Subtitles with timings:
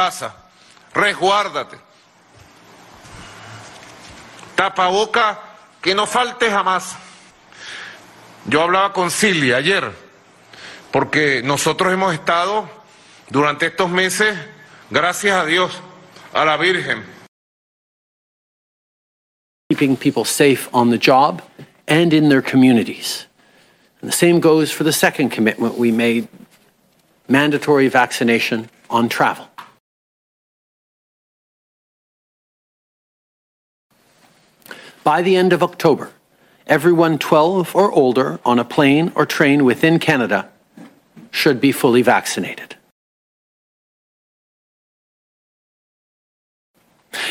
[0.00, 0.34] casa,
[0.94, 1.76] resguárdate.
[4.54, 5.38] Tapaboca
[5.82, 6.96] que no falte jamás.
[8.46, 9.92] Yo hablaba con Silvia ayer,
[10.90, 12.66] porque nosotros hemos estado
[13.28, 14.38] durante estos meses,
[14.88, 15.70] gracias a Dios,
[16.32, 17.04] a la Virgen.
[19.68, 21.42] Keeping people safe on the job
[21.86, 23.26] and in their communities.
[24.00, 26.26] And the same goes for the second commitment we made
[27.28, 29.49] mandatory vaccination on travel.
[35.02, 36.10] By the end of October,
[36.66, 40.48] everyone 12 or older on a plane or train within Canada
[41.30, 42.76] should be fully vaccinated.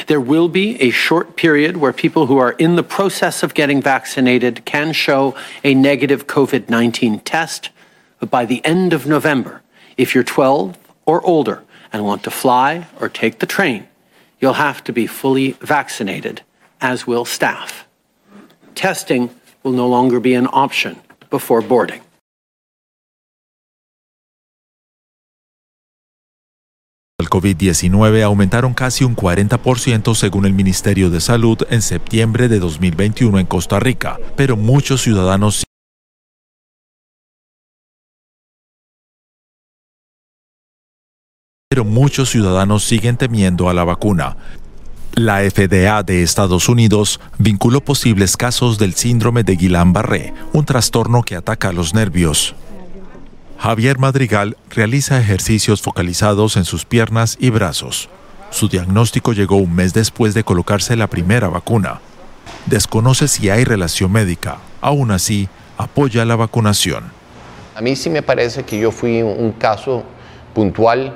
[0.07, 3.81] There will be a short period where people who are in the process of getting
[3.81, 7.69] vaccinated can show a negative COVID 19 test.
[8.19, 9.61] But by the end of November,
[9.97, 13.87] if you're 12 or older and want to fly or take the train,
[14.39, 16.41] you'll have to be fully vaccinated,
[16.79, 17.87] as will staff.
[18.75, 19.29] Testing
[19.63, 20.97] will no longer be an option
[21.29, 22.01] before boarding.
[27.19, 33.39] El COVID-19 aumentaron casi un 40% según el Ministerio de Salud en septiembre de 2021
[33.39, 35.65] en Costa Rica, pero muchos ciudadanos
[41.69, 44.37] pero muchos ciudadanos siguen temiendo a la vacuna.
[45.15, 51.35] La FDA de Estados Unidos vinculó posibles casos del síndrome de Guillain-Barré, un trastorno que
[51.35, 52.55] ataca los nervios.
[53.57, 58.07] Javier Madrigal realiza ejercicios focalizados en sus piernas y brazos.
[58.51, 61.99] Su diagnóstico llegó un mes después de colocarse la primera vacuna.
[62.67, 67.11] Desconoce si hay relación médica, aún así apoya la vacunación.
[67.75, 70.03] A mí sí me parece que yo fui un caso
[70.53, 71.15] puntual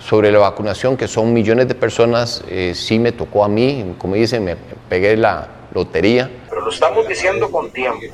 [0.00, 4.14] sobre la vacunación, que son millones de personas, eh, sí me tocó a mí, como
[4.14, 4.56] dicen, me
[4.88, 6.30] pegué la lotería.
[6.48, 8.06] Pero lo estamos diciendo con tiempo,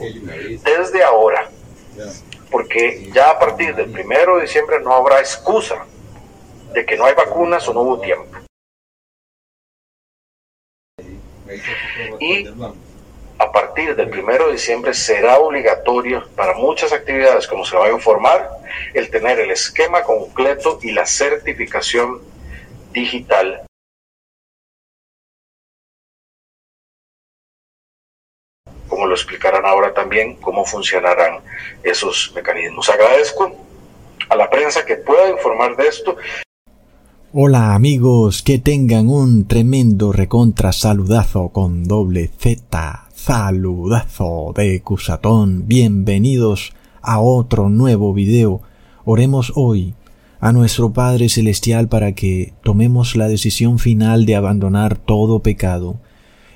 [0.64, 1.48] desde ahora,
[2.50, 5.86] porque ya a partir del primero de diciembre no habrá excusa
[6.75, 8.36] de que no hay vacunas o no hubo tiempo.
[12.20, 12.48] Y
[13.38, 17.92] a partir del primero de diciembre será obligatorio para muchas actividades, como se va a
[17.92, 18.50] informar,
[18.94, 22.20] el tener el esquema completo y la certificación
[22.92, 23.62] digital.
[28.88, 31.41] Como lo explicarán ahora también, cómo funcionarán
[31.82, 32.88] esos mecanismos.
[32.88, 33.54] Agradezco
[34.28, 36.16] a la prensa que pueda informar de esto.
[37.32, 46.72] Hola amigos, que tengan un tremendo recontra saludazo con doble Z Saludazo de Cusatón, bienvenidos
[47.03, 48.62] a otro nuevo video.
[49.04, 49.94] Oremos hoy
[50.38, 55.98] a nuestro Padre Celestial para que tomemos la decisión final de abandonar todo pecado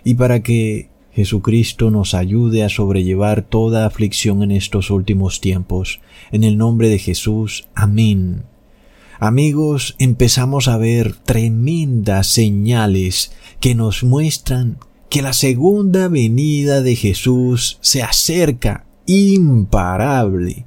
[0.04, 6.00] y para que Jesucristo nos ayude a sobrellevar toda aflicción en estos últimos tiempos.
[6.30, 8.44] En el nombre de Jesús, amén.
[9.18, 14.78] Amigos, empezamos a ver tremendas señales que nos muestran
[15.10, 20.66] que la segunda venida de Jesús se acerca imparable,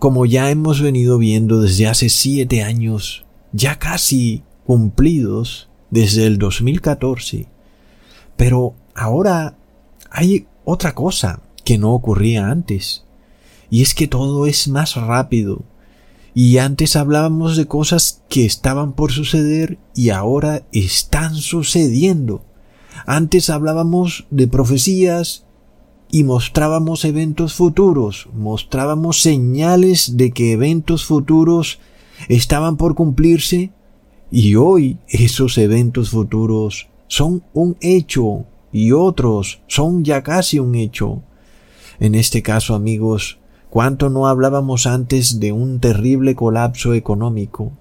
[0.00, 7.46] como ya hemos venido viendo desde hace siete años, ya casi cumplidos desde el 2014.
[8.36, 9.56] Pero ahora
[10.10, 13.04] hay otra cosa que no ocurría antes,
[13.70, 15.62] y es que todo es más rápido.
[16.34, 22.45] Y antes hablábamos de cosas que estaban por suceder y ahora están sucediendo.
[23.04, 25.44] Antes hablábamos de profecías
[26.10, 31.80] y mostrábamos eventos futuros, mostrábamos señales de que eventos futuros
[32.28, 33.72] estaban por cumplirse
[34.30, 41.22] y hoy esos eventos futuros son un hecho y otros son ya casi un hecho.
[41.98, 43.38] En este caso, amigos,
[43.70, 47.72] ¿cuánto no hablábamos antes de un terrible colapso económico?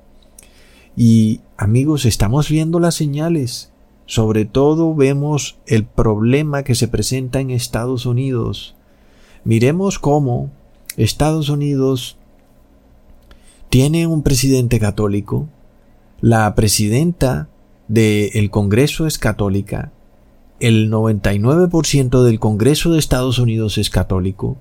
[0.96, 3.72] Y, amigos, estamos viendo las señales.
[4.06, 8.76] Sobre todo vemos el problema que se presenta en Estados Unidos.
[9.44, 10.52] Miremos cómo
[10.98, 12.18] Estados Unidos
[13.70, 15.50] tiene un presidente católico,
[16.22, 17.50] la presidenta
[17.88, 19.92] del Congreso es católica,
[20.60, 24.58] el 99% del Congreso de Estados Unidos es católico,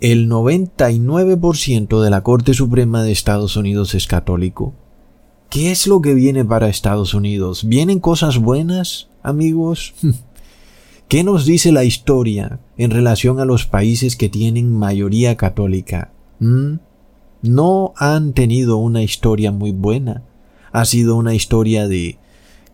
[0.00, 4.74] el 99% de la Corte Suprema de Estados Unidos es católico,
[5.52, 7.68] ¿Qué es lo que viene para Estados Unidos?
[7.68, 9.92] ¿Vienen cosas buenas, amigos?
[11.08, 16.10] ¿Qué nos dice la historia en relación a los países que tienen mayoría católica?
[16.38, 16.76] ¿Mm?
[17.42, 20.22] No han tenido una historia muy buena.
[20.72, 22.16] ha sido una historia de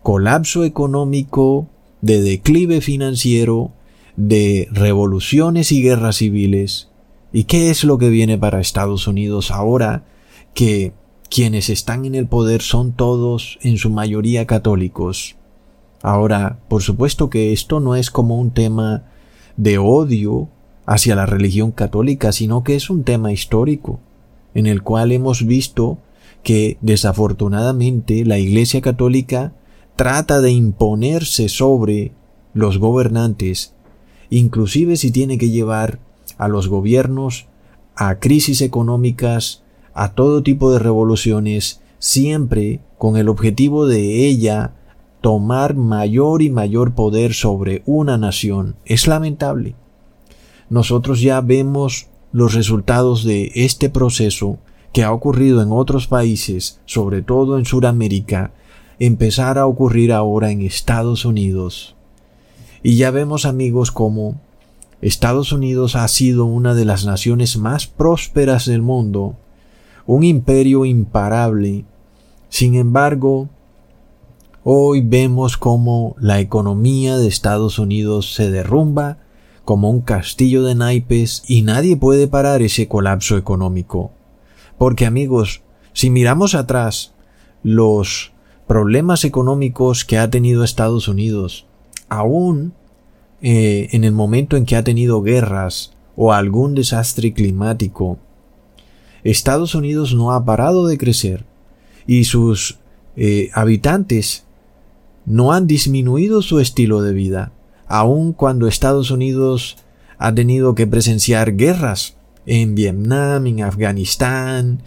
[0.01, 1.67] colapso económico,
[1.99, 3.73] de declive financiero,
[4.15, 6.87] de revoluciones y guerras civiles.
[7.33, 10.05] ¿Y qué es lo que viene para Estados Unidos ahora
[10.53, 10.93] que
[11.29, 15.35] quienes están en el poder son todos en su mayoría católicos?
[16.01, 19.03] Ahora, por supuesto que esto no es como un tema
[19.57, 20.49] de odio
[20.85, 23.99] hacia la religión católica, sino que es un tema histórico,
[24.53, 25.99] en el cual hemos visto
[26.41, 29.53] que desafortunadamente la Iglesia católica
[29.95, 32.13] trata de imponerse sobre
[32.53, 33.73] los gobernantes
[34.29, 35.99] inclusive si tiene que llevar
[36.37, 37.47] a los gobiernos
[37.95, 39.63] a crisis económicas,
[39.99, 44.73] a todo tipo de revoluciones, siempre con el objetivo de ella
[45.19, 48.77] tomar mayor y mayor poder sobre una nación.
[48.85, 49.75] Es lamentable.
[50.69, 54.57] Nosotros ya vemos los resultados de este proceso
[54.93, 58.53] que ha ocurrido en otros países, sobre todo en Sudamérica,
[58.99, 61.97] empezar a ocurrir ahora en Estados Unidos.
[62.83, 64.39] Y ya vemos amigos como
[65.01, 69.35] Estados Unidos ha sido una de las naciones más prósperas del mundo,
[70.09, 71.85] un imperio imparable.
[72.49, 73.47] Sin embargo,
[74.63, 79.19] hoy vemos como la economía de Estados Unidos se derrumba
[79.65, 84.09] como un castillo de naipes y nadie puede parar ese colapso económico.
[84.79, 85.61] Porque amigos,
[85.93, 87.13] si miramos atrás
[87.61, 88.31] los
[88.65, 91.67] problemas económicos que ha tenido Estados Unidos,
[92.07, 92.73] aún
[93.43, 98.17] eh, en el momento en que ha tenido guerras o algún desastre climático,
[99.23, 101.45] Estados Unidos no ha parado de crecer
[102.07, 102.79] y sus
[103.15, 104.45] eh, habitantes
[105.25, 107.51] no han disminuido su estilo de vida,
[107.87, 109.77] aun cuando Estados Unidos
[110.17, 114.81] ha tenido que presenciar guerras en Vietnam, en Afganistán,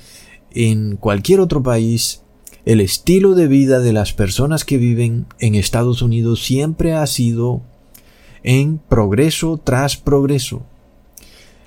[0.51, 2.23] en cualquier otro país,
[2.65, 7.63] el estilo de vida de las personas que viven en Estados Unidos siempre ha sido
[8.43, 10.65] en progreso tras progreso.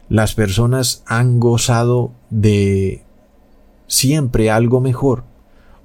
[0.09, 3.03] Las personas han gozado de
[3.87, 5.23] siempre algo mejor.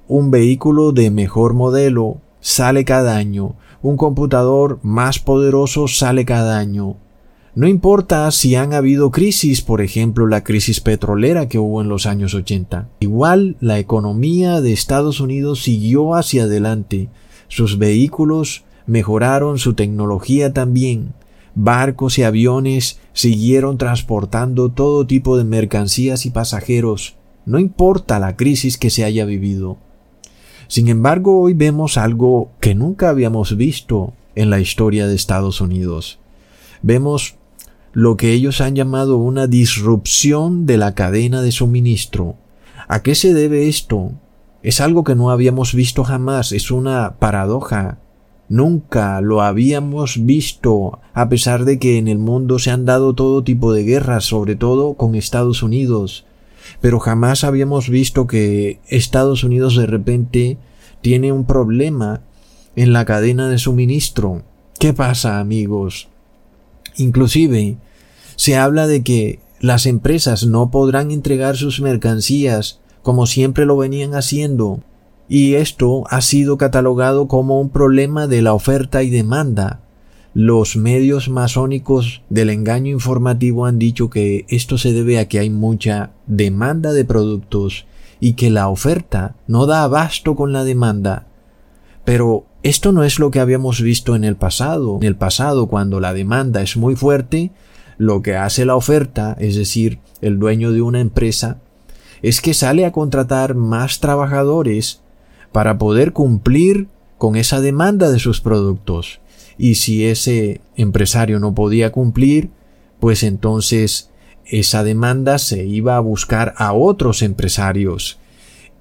[0.07, 3.55] Un vehículo de mejor modelo sale cada año.
[3.81, 6.97] Un computador más poderoso sale cada año.
[7.53, 12.05] No importa si han habido crisis, por ejemplo la crisis petrolera que hubo en los
[12.05, 12.87] años 80.
[13.01, 17.09] Igual la economía de Estados Unidos siguió hacia adelante.
[17.47, 21.13] Sus vehículos mejoraron su tecnología también.
[21.55, 27.15] Barcos y aviones siguieron transportando todo tipo de mercancías y pasajeros,
[27.45, 29.77] no importa la crisis que se haya vivido.
[30.67, 36.19] Sin embargo, hoy vemos algo que nunca habíamos visto en la historia de Estados Unidos.
[36.81, 37.35] Vemos
[37.93, 42.35] lo que ellos han llamado una disrupción de la cadena de suministro.
[42.87, 44.13] ¿A qué se debe esto?
[44.63, 47.97] Es algo que no habíamos visto jamás, es una paradoja.
[48.51, 53.45] Nunca lo habíamos visto, a pesar de que en el mundo se han dado todo
[53.45, 56.25] tipo de guerras, sobre todo con Estados Unidos.
[56.81, 60.57] Pero jamás habíamos visto que Estados Unidos de repente
[60.99, 62.23] tiene un problema
[62.75, 64.43] en la cadena de suministro.
[64.77, 66.09] ¿Qué pasa, amigos?
[66.97, 67.77] Inclusive,
[68.35, 74.13] se habla de que las empresas no podrán entregar sus mercancías como siempre lo venían
[74.13, 74.81] haciendo,
[75.31, 79.79] y esto ha sido catalogado como un problema de la oferta y demanda.
[80.33, 85.49] Los medios masónicos del engaño informativo han dicho que esto se debe a que hay
[85.49, 87.85] mucha demanda de productos
[88.19, 91.27] y que la oferta no da abasto con la demanda.
[92.03, 94.97] Pero esto no es lo que habíamos visto en el pasado.
[94.97, 97.51] En el pasado, cuando la demanda es muy fuerte,
[97.97, 101.61] lo que hace la oferta, es decir, el dueño de una empresa,
[102.21, 105.00] es que sale a contratar más trabajadores
[105.51, 109.19] para poder cumplir con esa demanda de sus productos.
[109.57, 112.49] Y si ese empresario no podía cumplir,
[112.99, 114.09] pues entonces
[114.45, 118.19] esa demanda se iba a buscar a otros empresarios.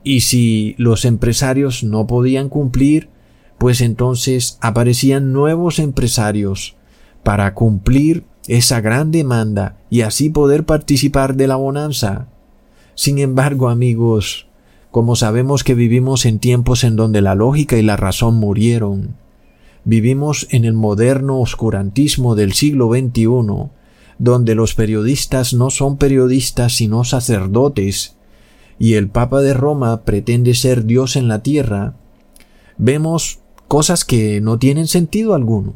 [0.03, 3.09] Y si los empresarios no podían cumplir,
[3.59, 6.77] pues entonces aparecían nuevos empresarios
[7.23, 12.29] para cumplir esa gran demanda y así poder participar de la bonanza.
[12.95, 14.49] Sin embargo, amigos,
[14.91, 19.17] como sabemos que vivimos en tiempos en donde la lógica y la razón murieron,
[19.85, 23.71] vivimos en el moderno oscurantismo del siglo XXI,
[24.19, 28.17] donde los periodistas no son periodistas sino sacerdotes,
[28.79, 31.95] y el Papa de Roma pretende ser Dios en la tierra,
[32.79, 35.75] vemos cosas que no tienen sentido alguno,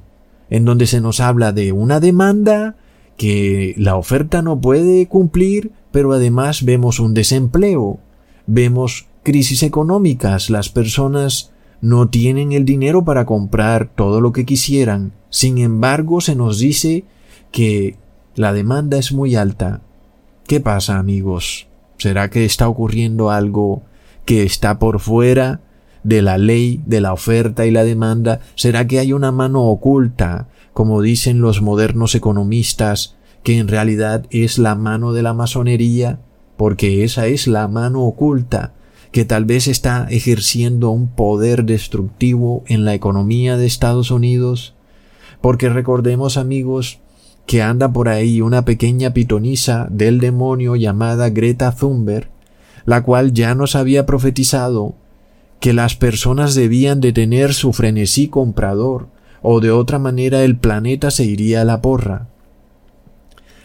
[0.50, 2.76] en donde se nos habla de una demanda
[3.16, 8.00] que la oferta no puede cumplir, pero además vemos un desempleo,
[8.46, 10.50] vemos crisis económicas.
[10.50, 15.12] Las personas no tienen el dinero para comprar todo lo que quisieran.
[15.30, 17.04] Sin embargo, se nos dice
[17.50, 17.96] que
[18.34, 19.82] la demanda es muy alta.
[20.46, 21.66] ¿Qué pasa, amigos?
[21.98, 23.82] ¿Será que está ocurriendo algo
[24.24, 25.60] que está por fuera
[26.02, 28.40] de la ley, de la oferta y la demanda?
[28.54, 34.58] ¿Será que hay una mano oculta, como dicen los modernos economistas, que en realidad es
[34.58, 36.20] la mano de la masonería?
[36.56, 38.73] Porque esa es la mano oculta
[39.12, 44.75] que tal vez está ejerciendo un poder destructivo en la economía de Estados Unidos?
[45.40, 47.00] Porque recordemos amigos
[47.46, 52.28] que anda por ahí una pequeña pitonisa del demonio llamada Greta Thunberg,
[52.87, 54.94] la cual ya nos había profetizado
[55.61, 59.08] que las personas debían detener su frenesí comprador,
[59.42, 62.28] o de otra manera el planeta se iría a la porra.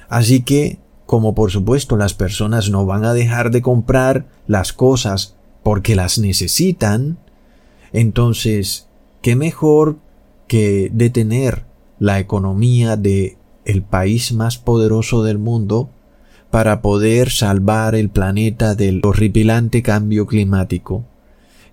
[0.09, 5.35] Así que, como por supuesto las personas no van a dejar de comprar las cosas
[5.63, 7.17] porque las necesitan,
[7.91, 8.87] entonces,
[9.23, 9.97] ¿qué mejor
[10.45, 11.65] que detener
[11.97, 15.89] la economía de el país más poderoso del mundo
[16.51, 21.05] para poder salvar el planeta del horripilante cambio climático?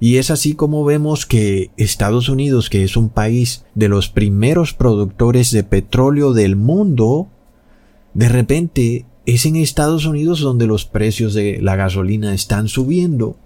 [0.01, 4.73] Y es así como vemos que Estados Unidos, que es un país de los primeros
[4.73, 7.29] productores de petróleo del mundo,
[8.15, 13.37] de repente es en Estados Unidos donde los precios de la gasolina están subiendo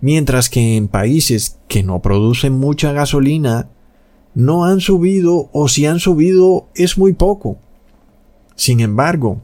[0.00, 3.68] mientras que en países que no producen mucha gasolina
[4.34, 7.58] no han subido o si han subido es muy poco.
[8.54, 9.40] Sin embargo,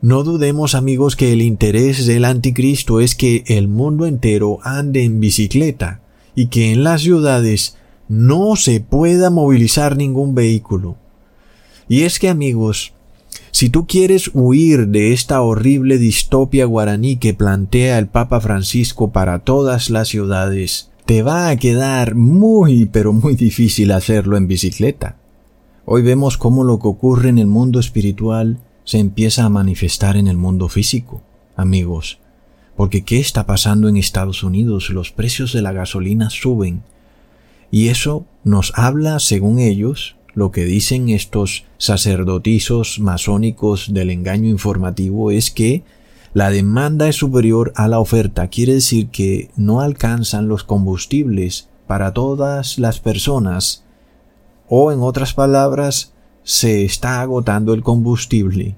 [0.00, 5.20] no dudemos amigos que el interés del anticristo es que el mundo entero ande en
[5.20, 6.00] bicicleta
[6.34, 7.76] y que en las ciudades
[8.08, 10.96] no se pueda movilizar ningún vehículo.
[11.88, 12.92] Y es que amigos,
[13.50, 19.40] si tú quieres huir de esta horrible distopia guaraní que plantea el Papa Francisco para
[19.40, 25.16] todas las ciudades, te va a quedar muy pero muy difícil hacerlo en bicicleta.
[25.84, 30.28] Hoy vemos cómo lo que ocurre en el mundo espiritual se empieza a manifestar en
[30.28, 31.22] el mundo físico,
[31.56, 32.18] amigos.
[32.76, 34.90] Porque ¿qué está pasando en Estados Unidos?
[34.90, 36.82] Los precios de la gasolina suben.
[37.70, 45.30] Y eso nos habla, según ellos, lo que dicen estos sacerdotizos masónicos del engaño informativo
[45.30, 45.84] es que
[46.32, 48.48] la demanda es superior a la oferta.
[48.48, 53.84] Quiere decir que no alcanzan los combustibles para todas las personas
[54.68, 56.12] o en otras palabras
[56.42, 58.74] se está agotando el combustible.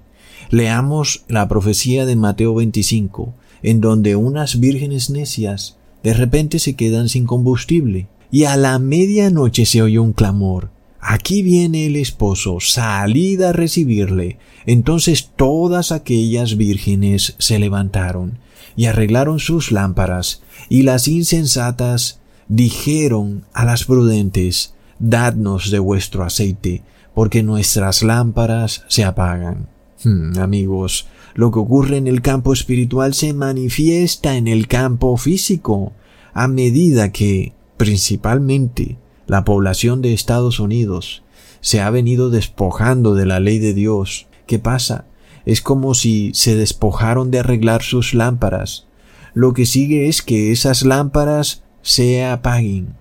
[0.50, 3.32] Leamos la profecía de Mateo 25,
[3.62, 9.64] en donde unas vírgenes necias de repente se quedan sin combustible y a la medianoche
[9.64, 10.75] se oye un clamor
[11.08, 14.38] Aquí viene el esposo, salida a recibirle.
[14.66, 18.40] Entonces todas aquellas vírgenes se levantaron
[18.74, 26.82] y arreglaron sus lámparas, y las insensatas dijeron a las prudentes, Dadnos de vuestro aceite,
[27.14, 29.68] porque nuestras lámparas se apagan.
[30.02, 35.92] Hmm, amigos, lo que ocurre en el campo espiritual se manifiesta en el campo físico,
[36.34, 41.24] a medida que, principalmente, la población de Estados Unidos
[41.60, 44.28] se ha venido despojando de la ley de Dios.
[44.46, 45.06] ¿Qué pasa?
[45.44, 48.86] Es como si se despojaron de arreglar sus lámparas.
[49.34, 52.94] Lo que sigue es que esas lámparas se apaguen.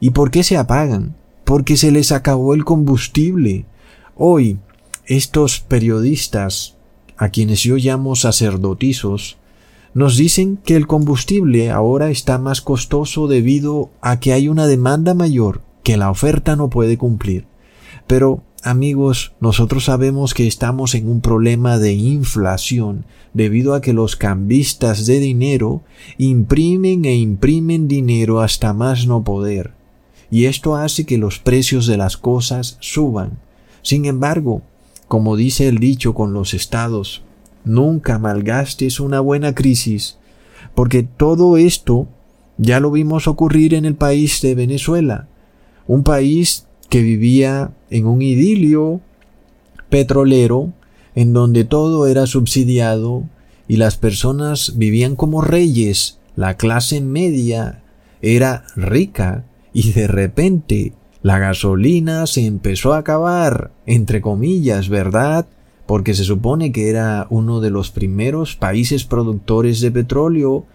[0.00, 1.14] ¿Y por qué se apagan?
[1.44, 3.66] Porque se les acabó el combustible.
[4.16, 4.58] Hoy,
[5.04, 6.76] estos periodistas,
[7.18, 9.36] a quienes yo llamo sacerdotizos,
[9.92, 15.12] nos dicen que el combustible ahora está más costoso debido a que hay una demanda
[15.12, 17.46] mayor que la oferta no puede cumplir.
[18.08, 24.16] Pero, amigos, nosotros sabemos que estamos en un problema de inflación debido a que los
[24.16, 25.82] cambistas de dinero
[26.18, 29.74] imprimen e imprimen dinero hasta más no poder.
[30.28, 33.38] Y esto hace que los precios de las cosas suban.
[33.82, 34.62] Sin embargo,
[35.06, 37.22] como dice el dicho con los estados,
[37.64, 40.18] nunca malgastes una buena crisis,
[40.74, 42.08] porque todo esto
[42.58, 45.28] ya lo vimos ocurrir en el país de Venezuela
[45.86, 49.00] un país que vivía en un idilio
[49.88, 50.72] petrolero
[51.14, 53.24] en donde todo era subsidiado
[53.68, 57.82] y las personas vivían como reyes, la clase media
[58.22, 65.46] era rica y de repente la gasolina se empezó a acabar, entre comillas, ¿verdad?
[65.86, 70.66] Porque se supone que era uno de los primeros países productores de petróleo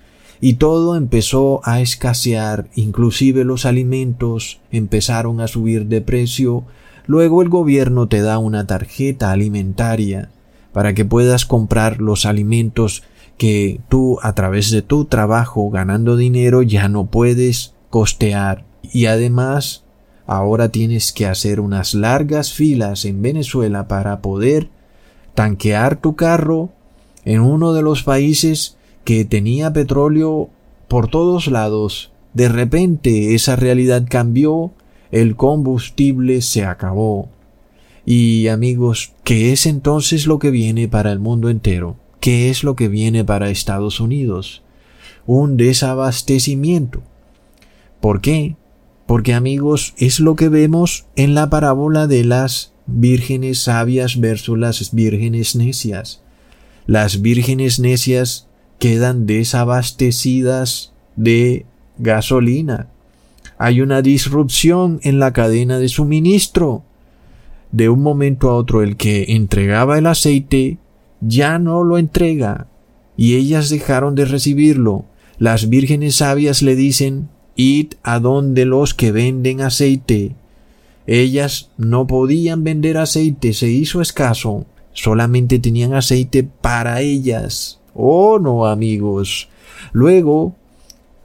[0.41, 6.65] y todo empezó a escasear, inclusive los alimentos empezaron a subir de precio,
[7.05, 10.31] luego el gobierno te da una tarjeta alimentaria
[10.73, 13.03] para que puedas comprar los alimentos
[13.37, 18.65] que tú a través de tu trabajo ganando dinero ya no puedes costear.
[18.81, 19.83] Y además
[20.25, 24.69] ahora tienes que hacer unas largas filas en Venezuela para poder
[25.35, 26.69] tanquear tu carro
[27.25, 30.49] en uno de los países que tenía petróleo
[30.87, 32.11] por todos lados.
[32.33, 34.71] De repente esa realidad cambió,
[35.11, 37.29] el combustible se acabó.
[38.05, 41.97] Y amigos, ¿qué es entonces lo que viene para el mundo entero?
[42.19, 44.63] ¿Qué es lo que viene para Estados Unidos?
[45.25, 47.01] Un desabastecimiento.
[47.99, 48.55] ¿Por qué?
[49.05, 54.93] Porque amigos, es lo que vemos en la parábola de las vírgenes sabias versus las
[54.93, 56.21] vírgenes necias.
[56.85, 58.47] Las vírgenes necias
[58.81, 61.67] quedan desabastecidas de
[61.99, 62.87] gasolina.
[63.59, 66.81] Hay una disrupción en la cadena de suministro.
[67.71, 70.79] De un momento a otro el que entregaba el aceite
[71.21, 72.65] ya no lo entrega
[73.15, 75.05] y ellas dejaron de recibirlo.
[75.37, 80.31] Las vírgenes sabias le dicen Id a donde los que venden aceite.
[81.05, 84.65] Ellas no podían vender aceite, se hizo escaso.
[84.91, 87.80] Solamente tenían aceite para ellas.
[87.93, 89.49] Oh, no, amigos.
[89.91, 90.55] Luego,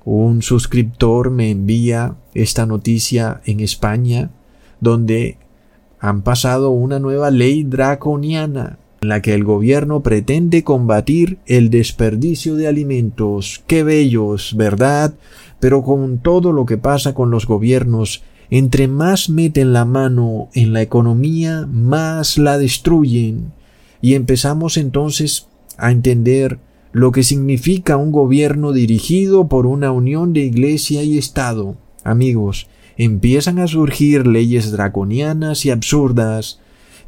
[0.04, 4.30] un suscriptor me envía esta noticia en España,
[4.80, 5.38] donde
[5.98, 12.56] han pasado una nueva ley draconiana en la que el gobierno pretende combatir el desperdicio
[12.56, 13.62] de alimentos.
[13.66, 15.14] Qué bellos, ¿verdad?
[15.60, 20.72] Pero con todo lo que pasa con los gobiernos, entre más meten la mano en
[20.72, 23.52] la economía, más la destruyen.
[24.00, 26.58] Y empezamos entonces a entender
[26.92, 31.76] lo que significa un gobierno dirigido por una unión de iglesia y Estado.
[32.04, 36.60] Amigos, empiezan a surgir leyes draconianas y absurdas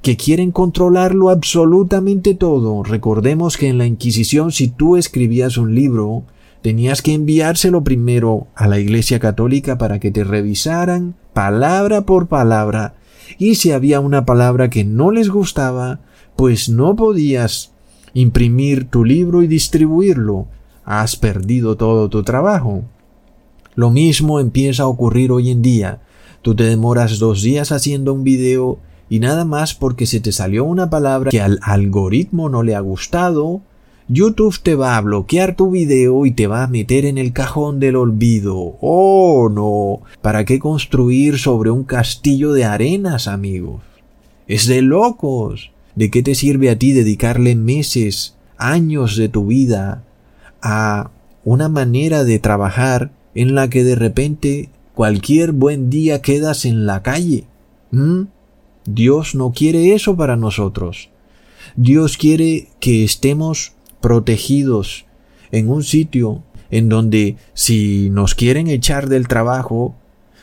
[0.02, 2.82] que quieren controlarlo absolutamente todo.
[2.82, 6.24] Recordemos que en la Inquisición si tú escribías un libro,
[6.62, 12.94] tenías que enviárselo primero a la Iglesia Católica para que te revisaran palabra por palabra
[13.36, 16.00] y si había una palabra que no les gustaba,
[16.36, 17.72] pues no podías
[18.14, 20.46] imprimir tu libro y distribuirlo.
[20.84, 22.84] Has perdido todo tu trabajo.
[23.74, 26.00] Lo mismo empieza a ocurrir hoy en día.
[26.42, 30.64] Tú te demoras dos días haciendo un video y nada más porque se te salió
[30.64, 33.62] una palabra que al algoritmo no le ha gustado,
[34.08, 37.78] YouTube te va a bloquear tu video y te va a meter en el cajón
[37.78, 38.76] del olvido.
[38.80, 40.00] Oh, no.
[40.22, 43.82] ¿Para qué construir sobre un castillo de arenas, amigos?
[44.46, 45.72] Es de locos.
[45.98, 50.04] ¿De qué te sirve a ti dedicarle meses, años de tu vida
[50.62, 51.10] a
[51.42, 57.02] una manera de trabajar en la que de repente cualquier buen día quedas en la
[57.02, 57.46] calle?
[57.90, 58.26] ¿Mm?
[58.84, 61.10] Dios no quiere eso para nosotros.
[61.74, 65.04] Dios quiere que estemos protegidos
[65.50, 69.96] en un sitio en donde si nos quieren echar del trabajo,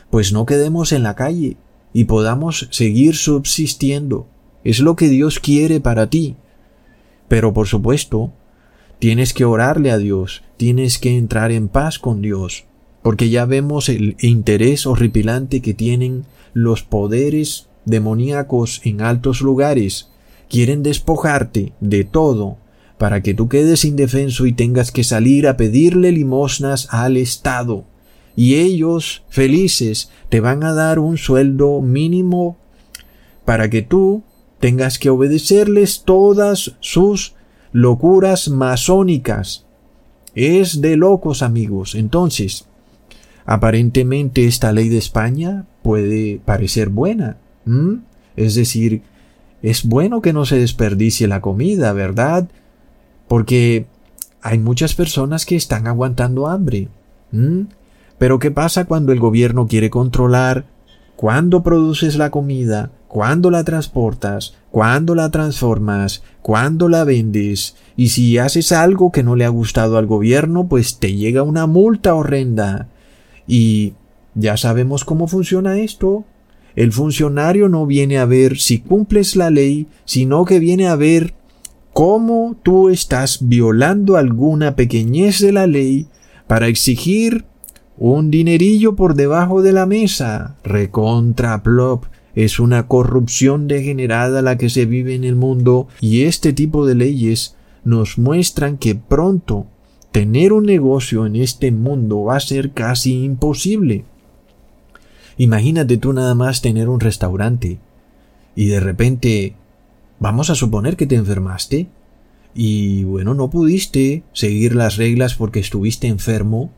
[0.10, 1.56] pues no quedemos en la calle
[1.94, 4.28] y podamos seguir subsistiendo.
[4.66, 6.36] Es lo que Dios quiere para ti.
[7.30, 8.34] Pero por supuesto,
[9.00, 12.66] tienes que orarle a Dios, tienes que entrar en paz con Dios,
[13.02, 20.10] porque ya vemos el interés horripilante que tienen los poderes demoníacos en altos lugares
[20.50, 22.58] quieren despojarte de todo
[22.98, 27.84] para que tú quedes indefenso y tengas que salir a pedirle limosnas al Estado.
[28.36, 32.58] Y ellos, felices, te van a dar un sueldo mínimo
[33.44, 34.24] para que tú
[34.60, 37.36] tengas que obedecerles todas sus
[37.72, 39.66] locuras masónicas.
[40.34, 41.96] Es de locos, amigos.
[41.96, 42.66] Entonces,
[43.46, 47.38] aparentemente esta ley de España puede parecer buena.
[48.36, 49.02] Es decir,
[49.62, 52.48] es bueno que no se desperdicie la comida, ¿verdad?
[53.28, 53.88] Porque
[54.42, 56.90] hay muchas personas que están aguantando hambre.
[58.18, 60.66] Pero ¿qué pasa cuando el gobierno quiere controlar
[61.16, 67.78] cuándo produces la comida, cuándo la transportas, cuándo la transformas, cuándo la vendes?
[67.96, 71.66] Y si haces algo que no le ha gustado al gobierno, pues te llega una
[71.66, 72.90] multa horrenda.
[73.48, 73.94] Y
[74.34, 76.26] ya sabemos cómo funciona esto.
[76.76, 81.36] El funcionario no viene a ver si cumples la ley, sino que viene a ver
[81.94, 86.10] cómo tú estás violando alguna pequeñez de la ley
[86.48, 87.46] para exigir
[87.98, 90.58] un dinerillo por debajo de la mesa.
[90.66, 92.08] Recontra plop.
[92.36, 96.96] Es una corrupción degenerada la que se vive en el mundo y este tipo de
[96.96, 99.68] leyes nos muestran que pronto
[100.12, 104.06] tener un negocio en este mundo va a ser casi imposible.
[105.38, 107.80] Imagínate tú nada más tener un restaurante
[108.56, 109.56] y de repente
[110.20, 111.88] vamos a suponer que te enfermaste
[112.54, 116.72] y bueno, no pudiste seguir las reglas porque estuviste enfermo.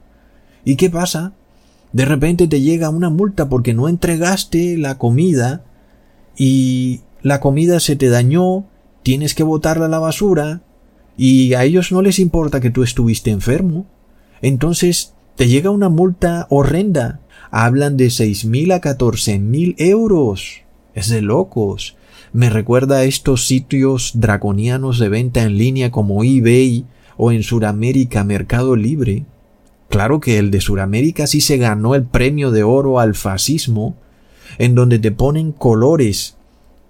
[0.65, 1.33] ¿Y qué pasa?
[1.93, 5.63] De repente te llega una multa porque no entregaste la comida
[6.37, 8.65] y la comida se te dañó,
[9.03, 10.61] tienes que botarla a la basura
[11.17, 13.87] y a ellos no les importa que tú estuviste enfermo.
[14.41, 17.21] Entonces te llega una multa horrenda.
[17.49, 20.61] Hablan de seis mil a catorce mil euros.
[20.93, 21.95] Es de locos.
[22.33, 28.23] Me recuerda a estos sitios draconianos de venta en línea como eBay o en Sudamérica
[28.23, 29.25] Mercado Libre.
[29.89, 33.95] Claro que el de Sudamérica sí se ganó el premio de oro al fascismo,
[34.57, 36.37] en donde te ponen colores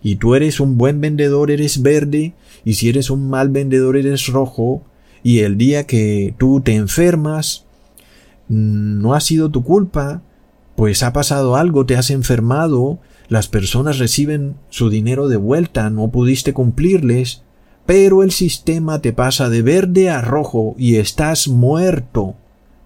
[0.01, 2.33] y tú eres un buen vendedor eres verde
[2.63, 4.83] y si eres un mal vendedor eres rojo
[5.23, 7.65] y el día que tú te enfermas
[8.47, 10.21] no ha sido tu culpa,
[10.75, 16.10] pues ha pasado algo, te has enfermado, las personas reciben su dinero de vuelta, no
[16.12, 17.43] pudiste cumplirles,
[17.86, 22.36] pero el sistema te pasa de verde a rojo y estás muerto.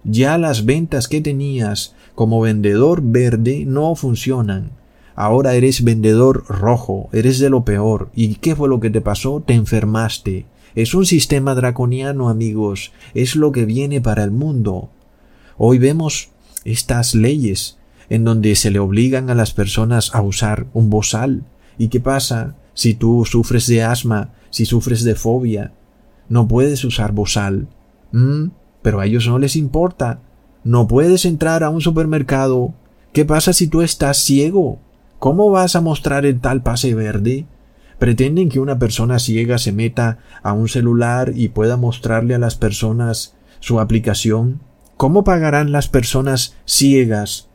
[0.03, 4.71] Ya las ventas que tenías como vendedor verde no funcionan.
[5.15, 8.09] Ahora eres vendedor rojo, eres de lo peor.
[8.15, 9.43] ¿Y qué fue lo que te pasó?
[9.45, 10.45] Te enfermaste.
[10.73, 12.93] Es un sistema draconiano, amigos.
[13.13, 14.89] Es lo que viene para el mundo.
[15.57, 16.29] Hoy vemos
[16.63, 17.77] estas leyes
[18.09, 21.43] en donde se le obligan a las personas a usar un bozal.
[21.77, 25.73] ¿Y qué pasa si tú sufres de asma, si sufres de fobia?
[26.29, 27.67] No puedes usar bozal.
[28.11, 28.47] ¿Mm?
[28.81, 30.19] Pero a ellos no les importa.
[30.63, 32.73] No puedes entrar a un supermercado.
[33.13, 34.79] ¿Qué pasa si tú estás ciego?
[35.19, 37.45] ¿Cómo vas a mostrar el tal pase verde?
[37.99, 42.55] Pretenden que una persona ciega se meta a un celular y pueda mostrarle a las
[42.55, 44.61] personas su aplicación.
[44.97, 47.51] ¿Cómo pagarán las personas ciegas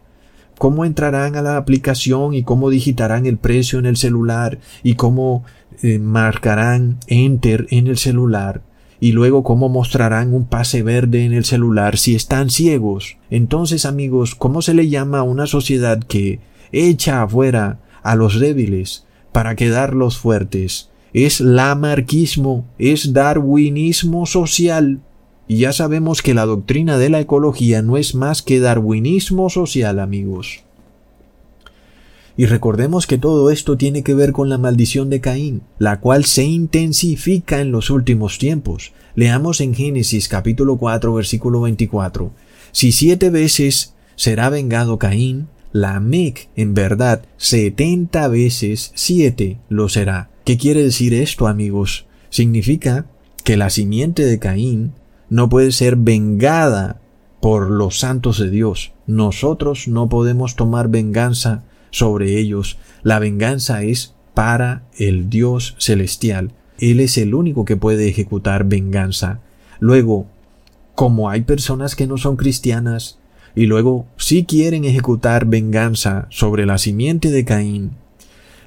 [0.59, 5.45] cómo entrarán a la aplicación y cómo digitarán el precio en el celular y cómo
[5.83, 8.62] eh, marcarán enter en el celular
[9.01, 13.19] y luego cómo mostrarán un pase verde en el celular si están ciegos.
[13.31, 16.41] Entonces, amigos, ¿cómo se le llama a una sociedad que
[16.73, 20.91] echa afuera a los débiles para quedar los fuertes?
[21.13, 25.01] Es lamarquismo, es darwinismo social.
[25.49, 30.01] Y ya sabemos que la doctrina de la ecología no es más que darwinismo social,
[30.01, 30.66] amigos.
[32.37, 36.27] Y recordemos que todo esto tiene que ver con la maldición de Caín, la cual
[36.27, 38.92] se intensifica en los últimos tiempos.
[39.14, 42.31] Leamos en Génesis capítulo 4 versículo 24.
[42.72, 50.31] Si siete veces será vengado Caín, la Mec en verdad setenta veces siete lo será.
[50.44, 52.07] ¿Qué quiere decir esto, amigos?
[52.29, 53.07] Significa
[53.44, 54.92] que la simiente de Caín
[55.31, 57.01] no puede ser vengada
[57.40, 58.92] por los santos de Dios.
[59.07, 62.79] Nosotros no podemos tomar venganza sobre ellos.
[63.03, 66.53] La venganza es para el Dios celestial.
[66.79, 69.40] Él es el único que puede ejecutar venganza.
[69.81, 70.27] Luego,
[70.94, 73.18] como hay personas que no son cristianas
[73.55, 77.92] y luego sí quieren ejecutar venganza sobre la simiente de Caín,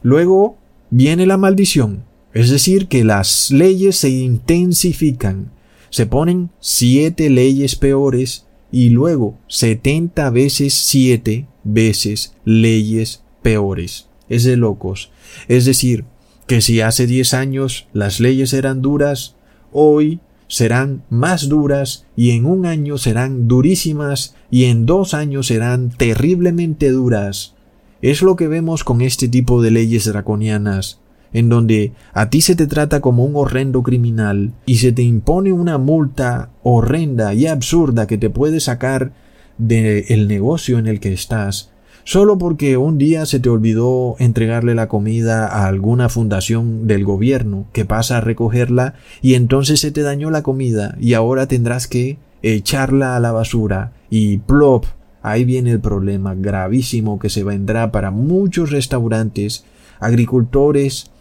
[0.02, 0.58] luego
[0.90, 2.04] viene la maldición.
[2.34, 5.52] Es decir, que las leyes se intensifican
[5.90, 14.08] se ponen siete leyes peores y luego setenta veces siete veces leyes peores.
[14.28, 15.12] Es de locos.
[15.48, 16.06] Es decir,
[16.48, 19.36] que si hace diez años las leyes eran duras,
[19.72, 25.90] hoy serán más duras y en un año serán durísimas y en dos años serán
[25.90, 27.56] terriblemente duras.
[28.02, 31.00] Es lo que vemos con este tipo de leyes draconianas
[31.34, 35.52] en donde a ti se te trata como un horrendo criminal y se te impone
[35.52, 39.12] una multa horrenda y absurda que te puede sacar
[39.60, 41.70] del negocio en el que estás,
[42.04, 47.68] solo porque un día se te olvidó entregarle la comida a alguna fundación del gobierno
[47.72, 52.18] que pasa a recogerla y entonces se te dañó la comida y ahora tendrás que
[52.42, 54.86] echarla a la basura y plop,
[55.22, 59.66] ahí viene el problema gravísimo que se vendrá para muchos restaurantes,
[60.00, 61.12] agricultores,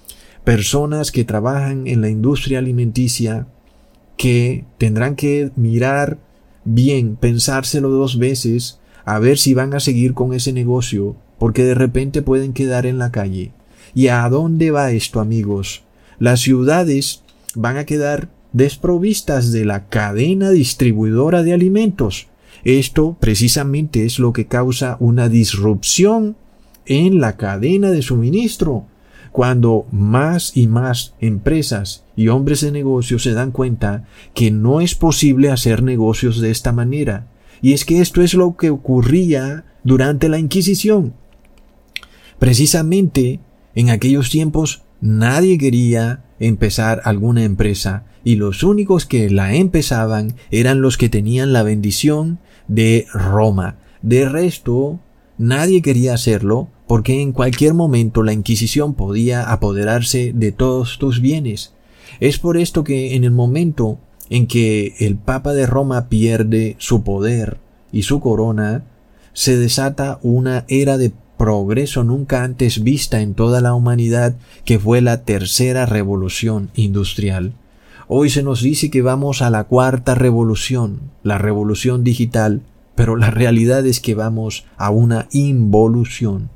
[0.44, 3.46] personas que trabajan en la industria alimenticia
[4.16, 6.18] que tendrán que mirar
[6.64, 11.74] bien, pensárselo dos veces, a ver si van a seguir con ese negocio, porque de
[11.74, 13.52] repente pueden quedar en la calle.
[13.94, 15.84] ¿Y a dónde va esto, amigos?
[16.18, 17.22] Las ciudades
[17.54, 22.28] van a quedar desprovistas de la cadena distribuidora de alimentos.
[22.64, 26.36] Esto precisamente es lo que causa una disrupción
[26.86, 28.86] en la cadena de suministro
[29.32, 34.04] cuando más y más empresas y hombres de negocios se dan cuenta
[34.34, 37.28] que no es posible hacer negocios de esta manera.
[37.62, 41.14] Y es que esto es lo que ocurría durante la Inquisición.
[42.38, 43.40] Precisamente
[43.74, 50.80] en aquellos tiempos Nadie quería empezar alguna empresa y los únicos que la empezaban eran
[50.80, 53.76] los que tenían la bendición de Roma.
[54.02, 54.98] De resto,
[55.38, 61.74] nadie quería hacerlo porque en cualquier momento la Inquisición podía apoderarse de todos tus bienes.
[62.20, 63.98] Es por esto que en el momento
[64.30, 67.58] en que el Papa de Roma pierde su poder
[67.92, 68.84] y su corona,
[69.32, 75.00] se desata una era de progreso nunca antes vista en toda la humanidad, que fue
[75.00, 77.54] la tercera revolución industrial.
[78.08, 82.62] Hoy se nos dice que vamos a la cuarta revolución, la revolución digital,
[82.94, 86.50] pero la realidad es que vamos a una involución.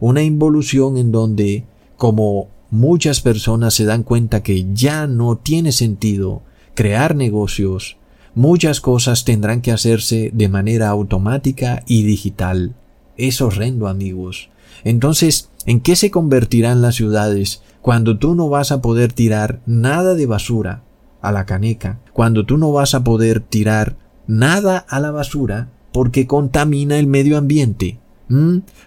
[0.00, 1.64] Una involución en donde,
[1.96, 6.42] como muchas personas se dan cuenta que ya no tiene sentido
[6.74, 7.96] crear negocios,
[8.34, 12.74] muchas cosas tendrán que hacerse de manera automática y digital.
[13.16, 14.50] Es horrendo, amigos.
[14.84, 20.14] Entonces, ¿en qué se convertirán las ciudades cuando tú no vas a poder tirar nada
[20.14, 20.82] de basura
[21.22, 21.98] a la caneca?
[22.12, 27.38] Cuando tú no vas a poder tirar nada a la basura porque contamina el medio
[27.38, 27.98] ambiente.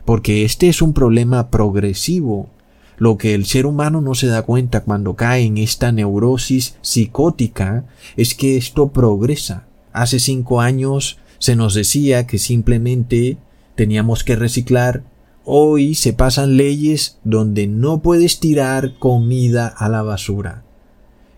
[0.06, 2.50] Porque este es un problema progresivo.
[3.00, 7.86] Lo que el ser humano no se da cuenta cuando cae en esta neurosis psicótica
[8.18, 9.66] es que esto progresa.
[9.94, 13.38] Hace cinco años se nos decía que simplemente
[13.76, 15.04] teníamos que reciclar.
[15.46, 20.64] Hoy se pasan leyes donde no puedes tirar comida a la basura.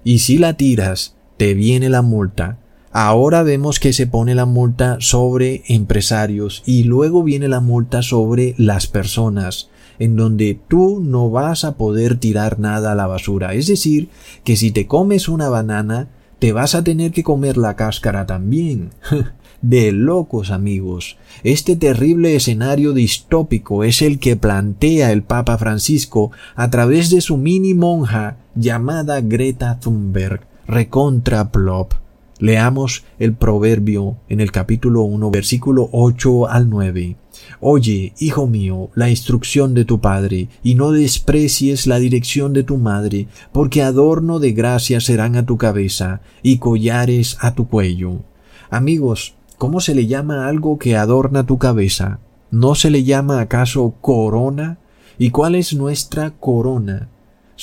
[0.04, 2.58] Y si la tiras, te viene la multa.
[2.92, 8.54] Ahora vemos que se pone la multa sobre empresarios y luego viene la multa sobre
[8.58, 9.70] las personas,
[10.02, 13.54] en donde tú no vas a poder tirar nada a la basura.
[13.54, 14.10] Es decir,
[14.44, 16.08] que si te comes una banana,
[16.40, 18.90] te vas a tener que comer la cáscara también.
[19.62, 21.18] de locos amigos.
[21.44, 27.38] Este terrible escenario distópico es el que plantea el Papa Francisco a través de su
[27.38, 31.94] mini monja llamada Greta Thunberg, recontra plop.
[32.40, 37.18] Leamos el proverbio en el capítulo 1, versículo 8 al 9.
[37.60, 42.78] Oye, hijo mío, la instrucción de tu padre, y no desprecies la dirección de tu
[42.78, 48.22] madre, porque adorno de gracia serán a tu cabeza, y collares a tu cuello.
[48.70, 52.18] Amigos, ¿Cómo se le llama algo que adorna tu cabeza?
[52.50, 54.80] ¿No se le llama acaso corona?
[55.20, 57.11] ¿Y cuál es nuestra corona?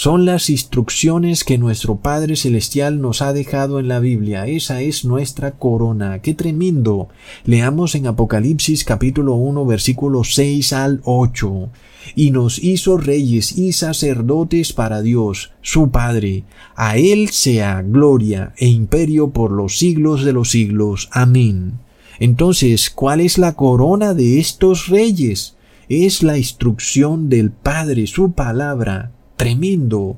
[0.00, 4.46] Son las instrucciones que nuestro Padre Celestial nos ha dejado en la Biblia.
[4.46, 6.22] Esa es nuestra corona.
[6.22, 7.08] ¡Qué tremendo!
[7.44, 11.70] Leamos en Apocalipsis capítulo 1 versículo 6 al 8.
[12.14, 16.44] Y nos hizo reyes y sacerdotes para Dios, su Padre.
[16.76, 21.08] A Él sea gloria e imperio por los siglos de los siglos.
[21.10, 21.80] Amén.
[22.20, 25.56] Entonces, ¿cuál es la corona de estos reyes?
[25.88, 29.10] Es la instrucción del Padre, su palabra.
[29.38, 30.16] Tremendo.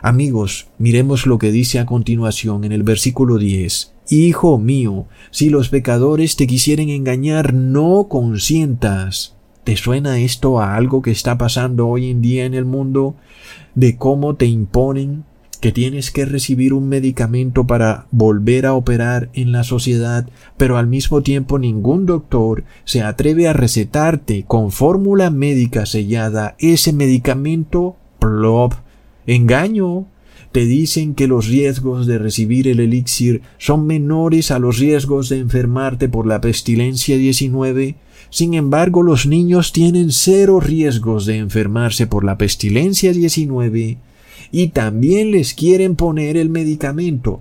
[0.00, 3.92] Amigos, miremos lo que dice a continuación en el versículo 10.
[4.08, 9.36] Hijo mío, si los pecadores te quisieren engañar, no consientas.
[9.62, 13.14] ¿Te suena esto a algo que está pasando hoy en día en el mundo?
[13.74, 15.24] De cómo te imponen
[15.60, 20.86] que tienes que recibir un medicamento para volver a operar en la sociedad, pero al
[20.86, 28.74] mismo tiempo ningún doctor se atreve a recetarte con fórmula médica sellada ese medicamento plop.
[29.26, 30.06] Engaño.
[30.52, 35.38] Te dicen que los riesgos de recibir el elixir son menores a los riesgos de
[35.38, 37.96] enfermarte por la pestilencia 19.
[38.30, 43.96] Sin embargo, los niños tienen cero riesgos de enfermarse por la pestilencia 19
[44.52, 47.40] y también les quieren poner el medicamento.